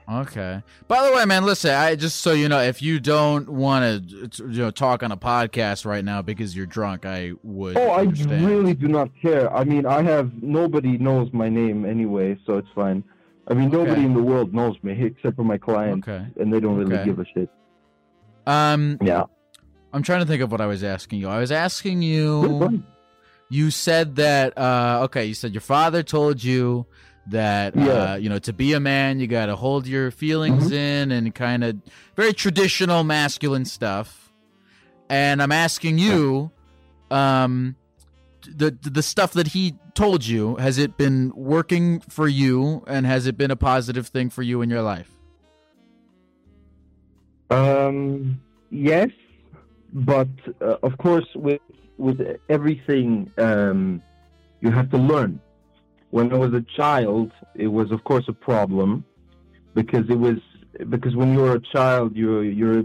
[0.09, 0.61] Okay.
[0.87, 1.71] By the way, man, listen.
[1.71, 5.17] I just so you know, if you don't want to, you know, talk on a
[5.17, 7.77] podcast right now because you're drunk, I would.
[7.77, 9.53] Oh, I really do not care.
[9.55, 13.03] I mean, I have nobody knows my name anyway, so it's fine.
[13.47, 14.03] I mean, nobody Okay.
[14.05, 16.25] in the world knows me except for my clients, Okay.
[16.39, 17.05] and they don't really Okay.
[17.05, 17.49] give a shit.
[18.45, 19.23] Um, Yeah.
[19.93, 21.27] I'm trying to think of what I was asking you.
[21.29, 22.83] I was asking you.
[23.49, 24.57] You said that.
[24.57, 26.87] Uh, okay, you said your father told you
[27.27, 27.83] that Yeah.
[27.83, 30.73] uh, you know to be a man you got to hold your feelings Mm-hmm.
[30.73, 31.77] in and kind of
[32.15, 34.31] very traditional masculine stuff.
[35.09, 36.51] And I'm asking you,
[37.11, 37.75] um,
[38.47, 43.27] the the stuff that he told you has it been working for you and has
[43.27, 45.09] it been a positive thing for you in your life?
[47.49, 49.09] Um, yes,
[49.93, 50.27] but
[50.61, 51.61] uh, of course, with
[51.97, 52.19] with
[52.49, 54.01] everything, um,
[54.61, 55.39] you have to learn.
[56.13, 59.03] When I was a child, it was of course a problem
[59.73, 60.37] because it was
[60.87, 62.83] because when you're a child, you're you're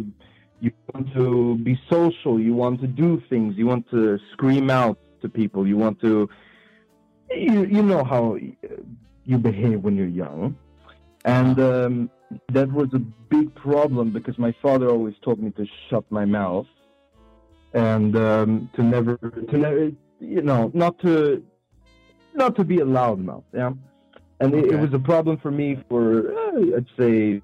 [0.63, 4.99] you want to be social, you want to do things, you want to scream out
[5.21, 6.27] to people, you want to
[7.29, 8.39] you you know how
[9.27, 10.57] you behave when you're young,
[11.27, 12.11] and um,
[12.55, 13.03] that was a
[13.35, 16.67] big problem because my father always told me to shut my mouth
[17.75, 19.19] and um, to never
[19.51, 21.45] to never you know not to
[22.39, 23.73] not to be a loudmouth yeah?
[24.41, 24.75] And it, Okay.
[24.75, 27.43] it was a problem for me for uh, i'd say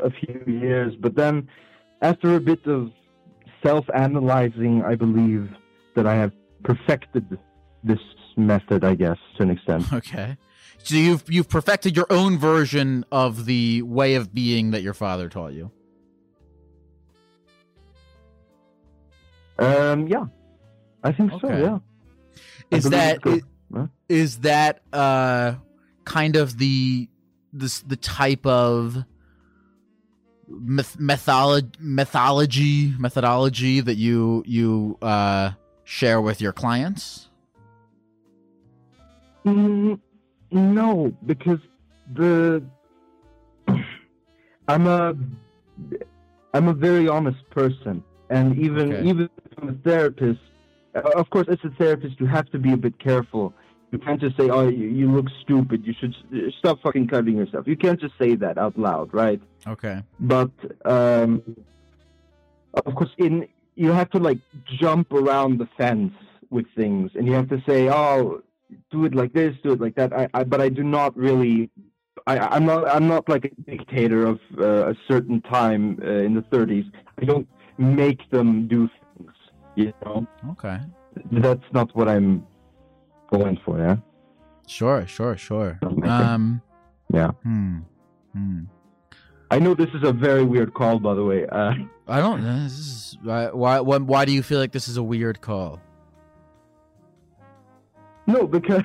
[0.00, 0.94] a few years.
[1.04, 1.48] But then
[2.02, 2.90] after a bit of
[3.64, 5.44] self-analyzing i believe
[5.96, 6.32] that i have
[6.62, 7.24] perfected
[7.82, 7.98] this
[8.36, 9.84] method i guess to an extent.
[10.00, 10.36] Okay.
[10.78, 15.28] So you've you've perfected your own version of the way of being that your father
[15.28, 15.70] taught you.
[19.58, 20.26] um yeah.
[21.02, 21.78] I think so yeah.
[22.70, 23.18] Is that
[23.74, 23.86] Huh?
[24.08, 25.54] is that uh
[26.04, 27.08] kind of the
[27.52, 29.04] this the type of
[30.48, 35.50] myth, methodology methodology methodology that you you uh
[35.84, 37.28] share with your clients?
[39.44, 39.98] Mm,
[40.50, 41.60] no, because
[42.14, 42.62] the
[44.68, 45.14] I'm a
[46.54, 49.08] I'm a very honest person, and even Okay.
[49.08, 50.40] even if I'm a therapist,
[51.16, 53.52] of course, as a therapist, you have to be a bit careful.
[53.92, 55.86] You can't just say, "Oh, you, you look stupid.
[55.86, 56.14] You should
[56.58, 59.40] stop fucking cutting yourself." You can't just say that out loud, right?
[59.66, 60.02] Okay.
[60.20, 60.50] but
[60.84, 61.42] um,
[62.84, 64.38] of course in you have to like
[64.78, 66.12] jump around the fence
[66.50, 68.42] with things and you have to say oh
[68.90, 71.70] do it like this do it like that i, I but i do not really
[72.26, 76.34] I, i'm not i'm not like a dictator of uh, a certain time uh, in
[76.34, 76.90] the 30s
[77.20, 78.88] i don't make them do
[79.76, 80.78] you know Okay.
[81.32, 82.44] that's not what i'm
[83.30, 83.96] going for yeah
[84.68, 85.78] Sure, sure, sure.
[86.04, 86.60] Um
[87.14, 87.78] yeah hmm.
[88.32, 88.62] Hmm.
[89.52, 91.72] i know this is a very weird call by the way uh,
[92.08, 92.62] I don't know.
[92.62, 95.80] This is why, why why do you feel like this is a weird call?
[98.28, 98.82] No, because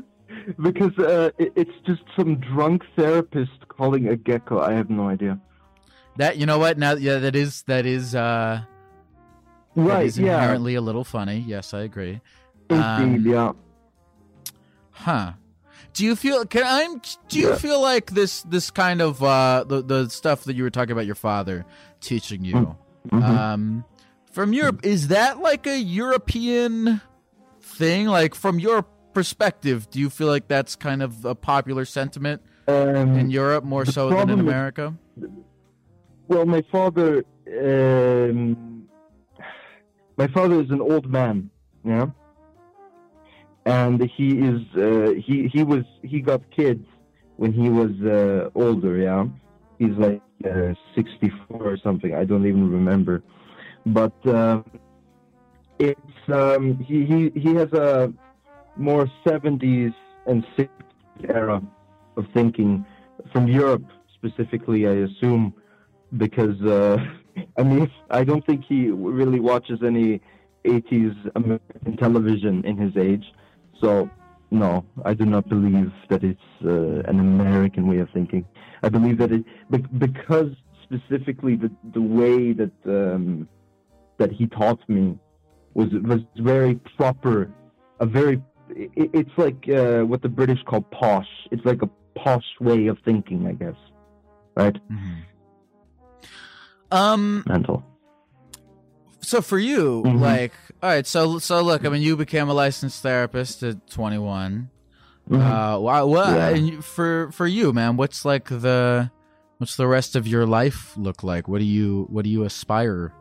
[0.62, 4.60] because uh, it, it's just some drunk therapist calling a gecko.
[4.60, 5.38] I have no idea.
[6.16, 6.78] That you know what?
[6.78, 8.62] Now yeah, that is that is uh
[9.76, 10.06] Right?
[10.06, 10.36] is Yeah.
[10.36, 11.44] inherently a little funny.
[11.46, 12.20] Yes, I agree.
[12.70, 12.82] Indeed.
[12.82, 13.52] um, yeah.
[14.90, 15.32] Huh.
[15.92, 17.56] Do you feel can I'm do you Yeah.
[17.56, 21.06] feel like this this kind of uh the the stuff that you were talking about
[21.06, 21.64] your father
[22.00, 22.76] teaching you
[23.10, 23.22] Mhm.
[23.22, 23.84] um
[24.32, 27.00] from Europe is that like a European
[27.60, 32.42] thing like from your perspective do you feel like that's kind of a popular sentiment
[32.66, 34.94] um, in Europe more so than in America?
[36.28, 37.24] well, my father.
[37.46, 38.73] Um,
[40.16, 41.50] my father is an old man.
[41.84, 42.06] Yeah.
[43.66, 44.60] And he is.
[44.76, 45.84] Uh, he he was.
[46.02, 46.86] He got kids
[47.36, 48.96] when he was uh, older.
[48.98, 49.26] Yeah.
[49.78, 52.14] He's like uh, sixty-four or something.
[52.14, 53.22] I don't even remember.
[53.86, 54.62] But uh,
[55.78, 58.12] it's um, he he he has a
[58.76, 59.92] more seventies
[60.26, 61.62] and sixties era
[62.16, 62.84] of thinking
[63.32, 63.84] from Europe
[64.14, 64.86] specifically.
[64.86, 65.54] I assume
[66.16, 66.98] because uh,
[67.58, 70.20] I mean I don't think he really watches any
[70.64, 73.24] 80s American television in his age.
[73.80, 74.08] So
[74.50, 78.44] no, I do not believe that it's uh, an American way of thinking.
[78.82, 79.44] I believe that it
[79.98, 83.48] because specifically the the way that um,
[84.18, 85.18] that he taught me
[85.74, 87.50] was was very proper,
[88.00, 91.28] a very it, it's like uh, what the British call posh.
[91.50, 93.76] It's like a posh way of thinking, I guess.
[94.56, 94.76] Right?
[94.90, 95.24] Mhm.
[96.94, 97.42] Um.
[97.46, 97.82] Mental.
[99.20, 100.20] So for you, Mhm.
[100.20, 101.06] like, all right.
[101.06, 101.84] So so look.
[101.84, 104.68] I mean, you became a licensed therapist at 21.
[105.30, 105.40] Mhm.
[105.40, 106.48] Uh, wha- what Yeah.
[106.50, 107.96] and for for you, man?
[107.96, 109.10] What's like the
[109.58, 111.48] what's the rest of your life look like?
[111.48, 113.12] What do you what do you aspire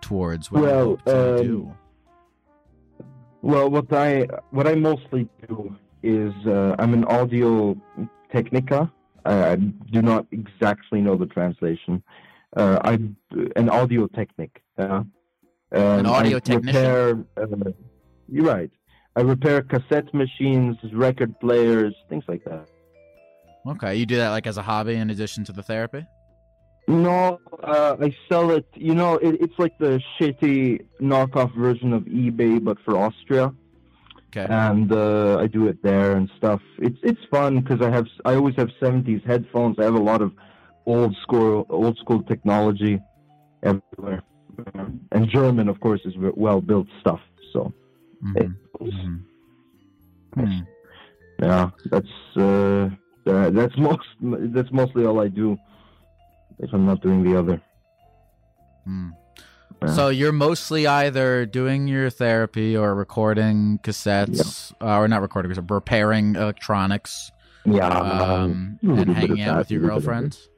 [0.00, 0.52] towards?
[0.52, 1.72] What do you Well, hope to um, do?
[3.42, 7.76] Well, what I what I mostly do is uh, I'm an audio
[8.32, 8.90] technica.
[9.24, 12.02] I, I do not exactly know the translation.
[12.56, 13.16] Uh, I'm
[13.56, 14.62] an audio technic.
[14.78, 15.02] Uh,
[15.72, 16.82] An audio I technician?
[16.82, 17.70] Repair, uh,
[18.28, 18.70] you're right.
[19.16, 22.68] I repair cassette machines, record players, things like that.
[23.66, 26.06] Okay, you do that like as a hobby in addition to the therapy.
[26.86, 28.66] No, uh, I sell it.
[28.74, 33.52] You know, it, it's like the shitty knockoff version of eBay, but for Austria.
[34.28, 34.46] Okay.
[34.50, 36.60] and uh, I do it there and stuff.
[36.78, 39.76] It's it's fun because I have I always have '70s headphones.
[39.78, 40.32] I have a lot of
[40.88, 42.94] old school old school technology
[43.62, 44.22] everywhere,
[45.12, 46.14] and German, of course, is
[46.46, 47.20] well built stuff.
[47.52, 47.72] So
[48.24, 49.20] Mhm, mhm.
[50.34, 50.60] Hmm.
[51.42, 52.88] yeah, that's uh,
[53.26, 54.08] uh, that's most
[54.54, 55.56] that's mostly all I do.
[56.58, 57.62] If I'm not doing the other.
[58.84, 59.10] Hmm.
[59.82, 59.94] Yeah.
[59.94, 65.72] So you're mostly either doing your therapy or recording cassettes, uh, or not recording, but
[65.72, 67.30] repairing electronics,
[67.64, 70.48] Yeah, um, and hanging out that, with your a little bit girlfriends.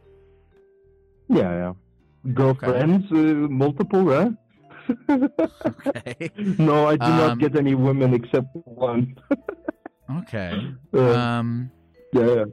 [1.30, 1.72] Yeah, yeah.
[2.34, 4.32] Girlfriends, uh, multiple, right?
[5.86, 6.30] Okay.
[6.58, 9.16] No, I do Um, not get any women except one.
[10.22, 10.52] Okay.
[10.92, 11.70] Uh, Um.
[12.12, 12.44] yeah, yeah.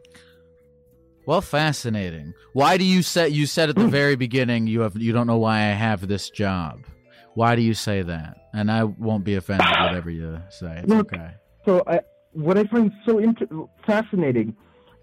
[1.25, 2.33] Well, fascinating.
[2.53, 5.39] Why do you say you said at the very beginning you have you don't know
[5.39, 6.85] why I have this job?
[7.33, 8.37] Why do you say that?
[8.53, 10.81] And I won't be offended whatever you say.
[10.83, 11.31] It's Look, okay.
[11.65, 11.99] So I,
[12.33, 13.47] what I find so inter-
[13.87, 14.55] fascinating,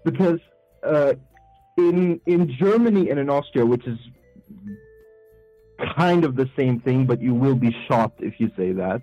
[0.05, 0.39] because
[0.83, 1.13] uh,
[1.77, 3.97] in in Germany and in Austria, which is
[5.97, 9.01] kind of the same thing, but you will be shot if you say that.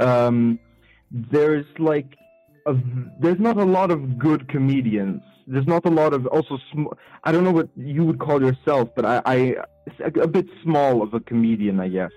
[0.00, 0.58] Um,
[1.10, 2.06] there's like
[2.66, 2.74] a,
[3.20, 5.22] there's not a lot of good comedians.
[5.46, 6.58] There's not a lot of also.
[6.72, 6.92] Sm-
[7.24, 9.36] I don't know what you would call yourself, but I, I
[10.00, 12.12] a, a bit small of a comedian, I guess,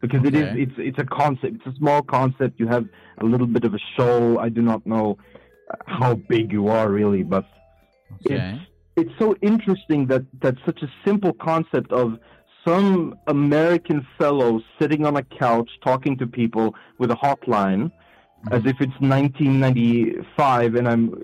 [0.00, 1.56] because it is it's it's a concept.
[1.56, 2.58] It's a small concept.
[2.58, 2.86] You have
[3.18, 4.38] a little bit of a show.
[4.38, 5.18] I do not know
[5.86, 7.44] how big you are really, but
[8.26, 8.54] Okay.
[8.54, 8.69] it's
[9.18, 12.18] so interesting that that such a simple concept of
[12.66, 17.90] some American fellow sitting on a couch talking to people with a hotline
[18.50, 21.14] as if it's 1995 and I'm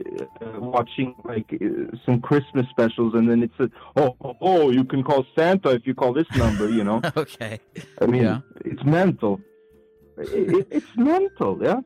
[0.42, 4.84] uh, watching like uh, some Christmas specials and then it's a, oh, oh oh you
[4.84, 7.58] can call Santa if you call this number you know okay.
[8.00, 8.40] I mean Yeah.
[8.64, 9.40] it's mental
[10.18, 11.80] it, it, it's mental yeah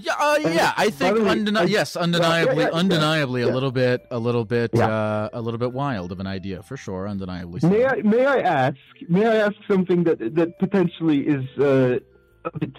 [0.00, 0.72] Yeah, uh, yeah.
[0.76, 3.52] I think undeni- I- yes, undeniably, yeah, yeah, undeniably, a yeah.
[3.52, 7.08] little bit, a little bit, uh, a little bit wild of an idea for sure.
[7.08, 7.60] Undeniably.
[7.60, 7.68] so.
[7.68, 8.76] May I may I ask
[9.08, 11.98] may I ask something that that potentially is uh,
[12.44, 12.76] a bit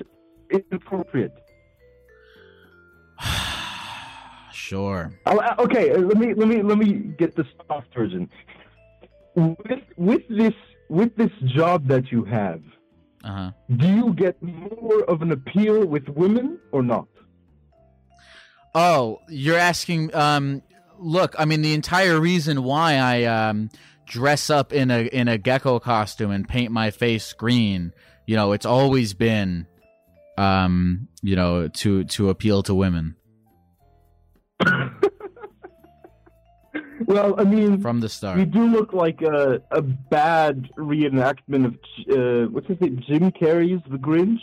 [0.49, 1.33] inappropriate?
[4.53, 5.11] sure.
[5.25, 8.29] I'll, uh, okay, uh, let me let me let me get the soft version.
[9.35, 10.53] With with this
[10.89, 12.61] with this job that you have,
[13.23, 13.51] Uh huh.
[13.75, 17.07] do you get more of an appeal with women or not?
[18.73, 20.15] Oh, you're asking.
[20.15, 20.61] Um,
[20.97, 23.69] look, I mean, the entire reason why I um
[24.05, 27.93] dress up in a in a gecko costume and paint my face green,
[28.25, 29.67] you know, it's always been,
[30.37, 33.15] um, you know, to to appeal to women
[37.05, 38.51] Well, I mean, from the you start.
[38.51, 41.73] do look like a a bad reenactment of
[42.17, 44.41] uh, what's his name, Jim Carrey's The Grinch,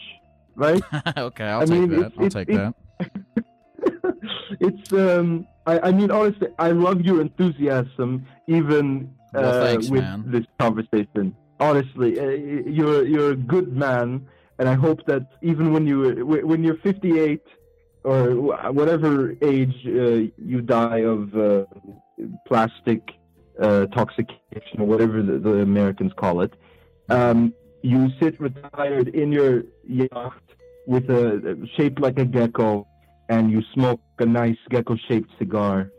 [0.55, 0.83] right?
[1.19, 1.99] okay, I'll I take mean, that.
[1.99, 3.45] it's- I'll it's- take it's- that.
[4.61, 10.03] it's um I, I mean honestly I love your enthusiasm even uh, Well, thanks, with
[10.03, 10.25] man.
[10.31, 11.37] this conversation.
[11.61, 12.25] Honestly, uh,
[12.79, 14.27] you're you're a good man,
[14.59, 17.43] and I hope that even when you when you're 58
[18.05, 18.21] or
[18.73, 21.65] whatever age uh, you die of uh,
[22.47, 23.01] plastic
[23.61, 26.53] uh, toxication or whatever the, the Americans call it,
[27.09, 27.53] um,
[27.83, 30.35] you sit retired in your yacht
[30.87, 32.87] with a shaped like a gecko,
[33.29, 35.91] and you smoke a nice gecko-shaped cigar.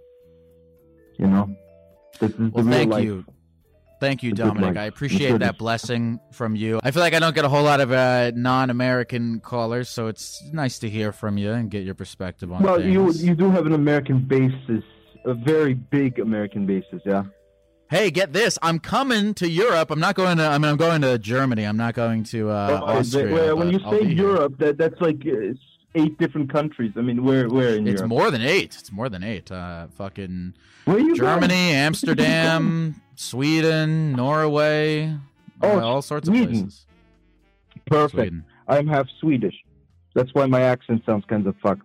[1.17, 1.55] You know,
[2.19, 3.03] this is the Well, thank life.
[3.03, 3.25] you.
[3.99, 4.77] Thank you, Dominic.
[4.77, 6.79] I appreciate that blessing from you.
[6.83, 10.43] I feel like I don't get a whole lot of uh, non-American callers, so it's
[10.53, 12.65] nice to hear from you and get your perspective on it.
[12.65, 14.83] Well, you you do have an American basis,
[15.25, 17.23] a very big American basis, yeah.
[17.89, 18.57] Hey, get this!
[18.61, 19.91] I'm coming to Europe.
[19.91, 20.43] I'm not going to.
[20.45, 21.63] I mean, I'm going to Germany.
[21.65, 23.33] I'm not going to uh, Oh, Austria.
[23.33, 24.25] where- when you say be here.
[24.25, 25.53] Europe, that that's like uh,
[25.95, 26.91] eight different countries.
[26.97, 28.09] I mean, where where in Europe it's Europe?
[28.09, 28.75] more than eight.
[28.77, 29.49] It's more than eight.
[29.51, 30.53] Uh, fucking
[30.83, 31.75] Where you Germany, going?
[31.87, 35.15] Amsterdam, Sweden, Norway,
[35.61, 36.85] Oh, uh, all sorts of places.
[37.85, 38.11] Perfect.
[38.15, 38.45] Sweden.
[38.67, 39.55] I'm half Swedish.
[40.13, 41.83] That's why my accent sounds kind of fucked.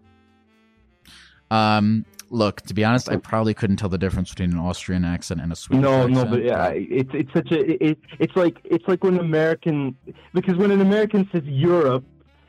[1.51, 5.41] Um, look, to be honest, I probably couldn't tell the difference between an Austrian accent
[5.41, 6.15] and a Swedish No, accent.
[6.15, 9.97] no, but yeah, it's it's such a it, it's like it's like when an American
[10.33, 12.05] because when an American says Europe,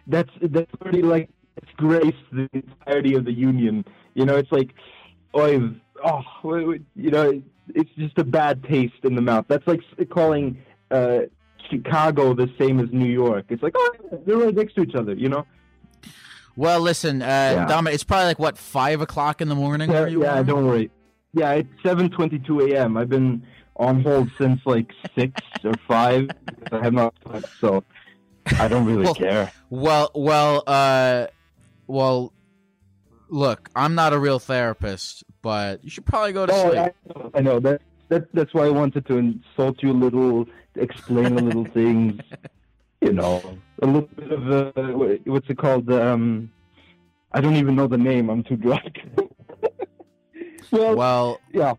[0.08, 1.30] that's that's already like
[1.62, 3.86] disgrace the entirety of the union.
[4.16, 4.74] You know, it's like
[5.34, 7.42] oh, oh you know,
[7.76, 9.46] it's just a bad taste in the mouth.
[9.48, 10.58] That's like calling
[10.92, 11.20] uh,
[11.70, 13.46] Chicago the same as New York.
[13.50, 15.14] It's like oh, they're right next to each other.
[15.14, 15.46] You know?
[16.56, 17.66] Well, listen, uh, Yeah.
[17.68, 19.90] Dominic, it's probably like what five o'clock in the morning.
[19.92, 20.92] Yeah, you yeah don't worry.
[21.34, 22.96] Yeah, it's seven twenty-two a.m.
[22.98, 23.44] I've been
[23.78, 27.84] on hold since like six or five because I have not slept, so
[28.60, 29.52] I don't really Well, care.
[29.70, 31.28] Well, well, uh,
[31.88, 32.34] well.
[33.30, 36.78] Look, I'm not a real therapist, but you should probably go to Oh, sleep.
[36.78, 37.82] I know, I know that.
[38.10, 40.46] That that's why I wanted to insult you a little,
[40.76, 42.22] explain a little things.
[43.02, 45.92] You know, a little bit of wh- what's it called?
[45.92, 46.52] Um,
[47.32, 48.30] I don't even know the name.
[48.30, 49.00] I'm too drunk.
[50.72, 51.74] well, Well, yeah.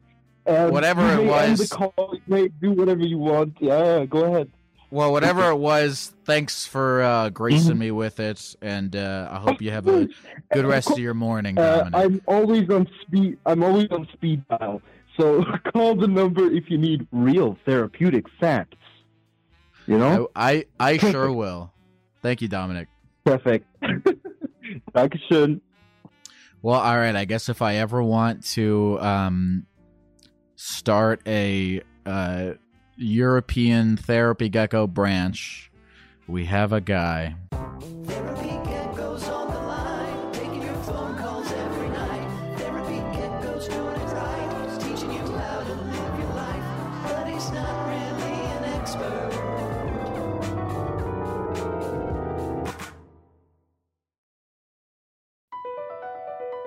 [0.47, 1.95] Um, whatever it was- call.
[2.29, 3.57] Do whatever you want.
[3.61, 4.51] Yeah, go ahead.
[4.91, 6.15] well, whatever it was.
[6.25, 10.09] Thanks for uh, gracing me with it, and uh, I hope you have a
[10.53, 11.89] good rest of your morning, Uh.
[11.95, 13.39] I'm always on speed.
[13.47, 14.83] I'm always on speed dial.
[15.19, 18.77] So call the number if you need real therapeutic facts.
[19.87, 21.71] You know, I, I, I sure will.
[22.25, 22.89] Thank you, Dominic.
[23.27, 23.66] perfect.
[24.95, 25.61] Dankeschön.
[26.62, 27.14] Well, all right.
[27.14, 29.66] I guess if I ever want to um,
[30.57, 32.53] start a uh,
[32.97, 35.70] European therapy gecko branch,
[36.27, 37.37] we have a guy.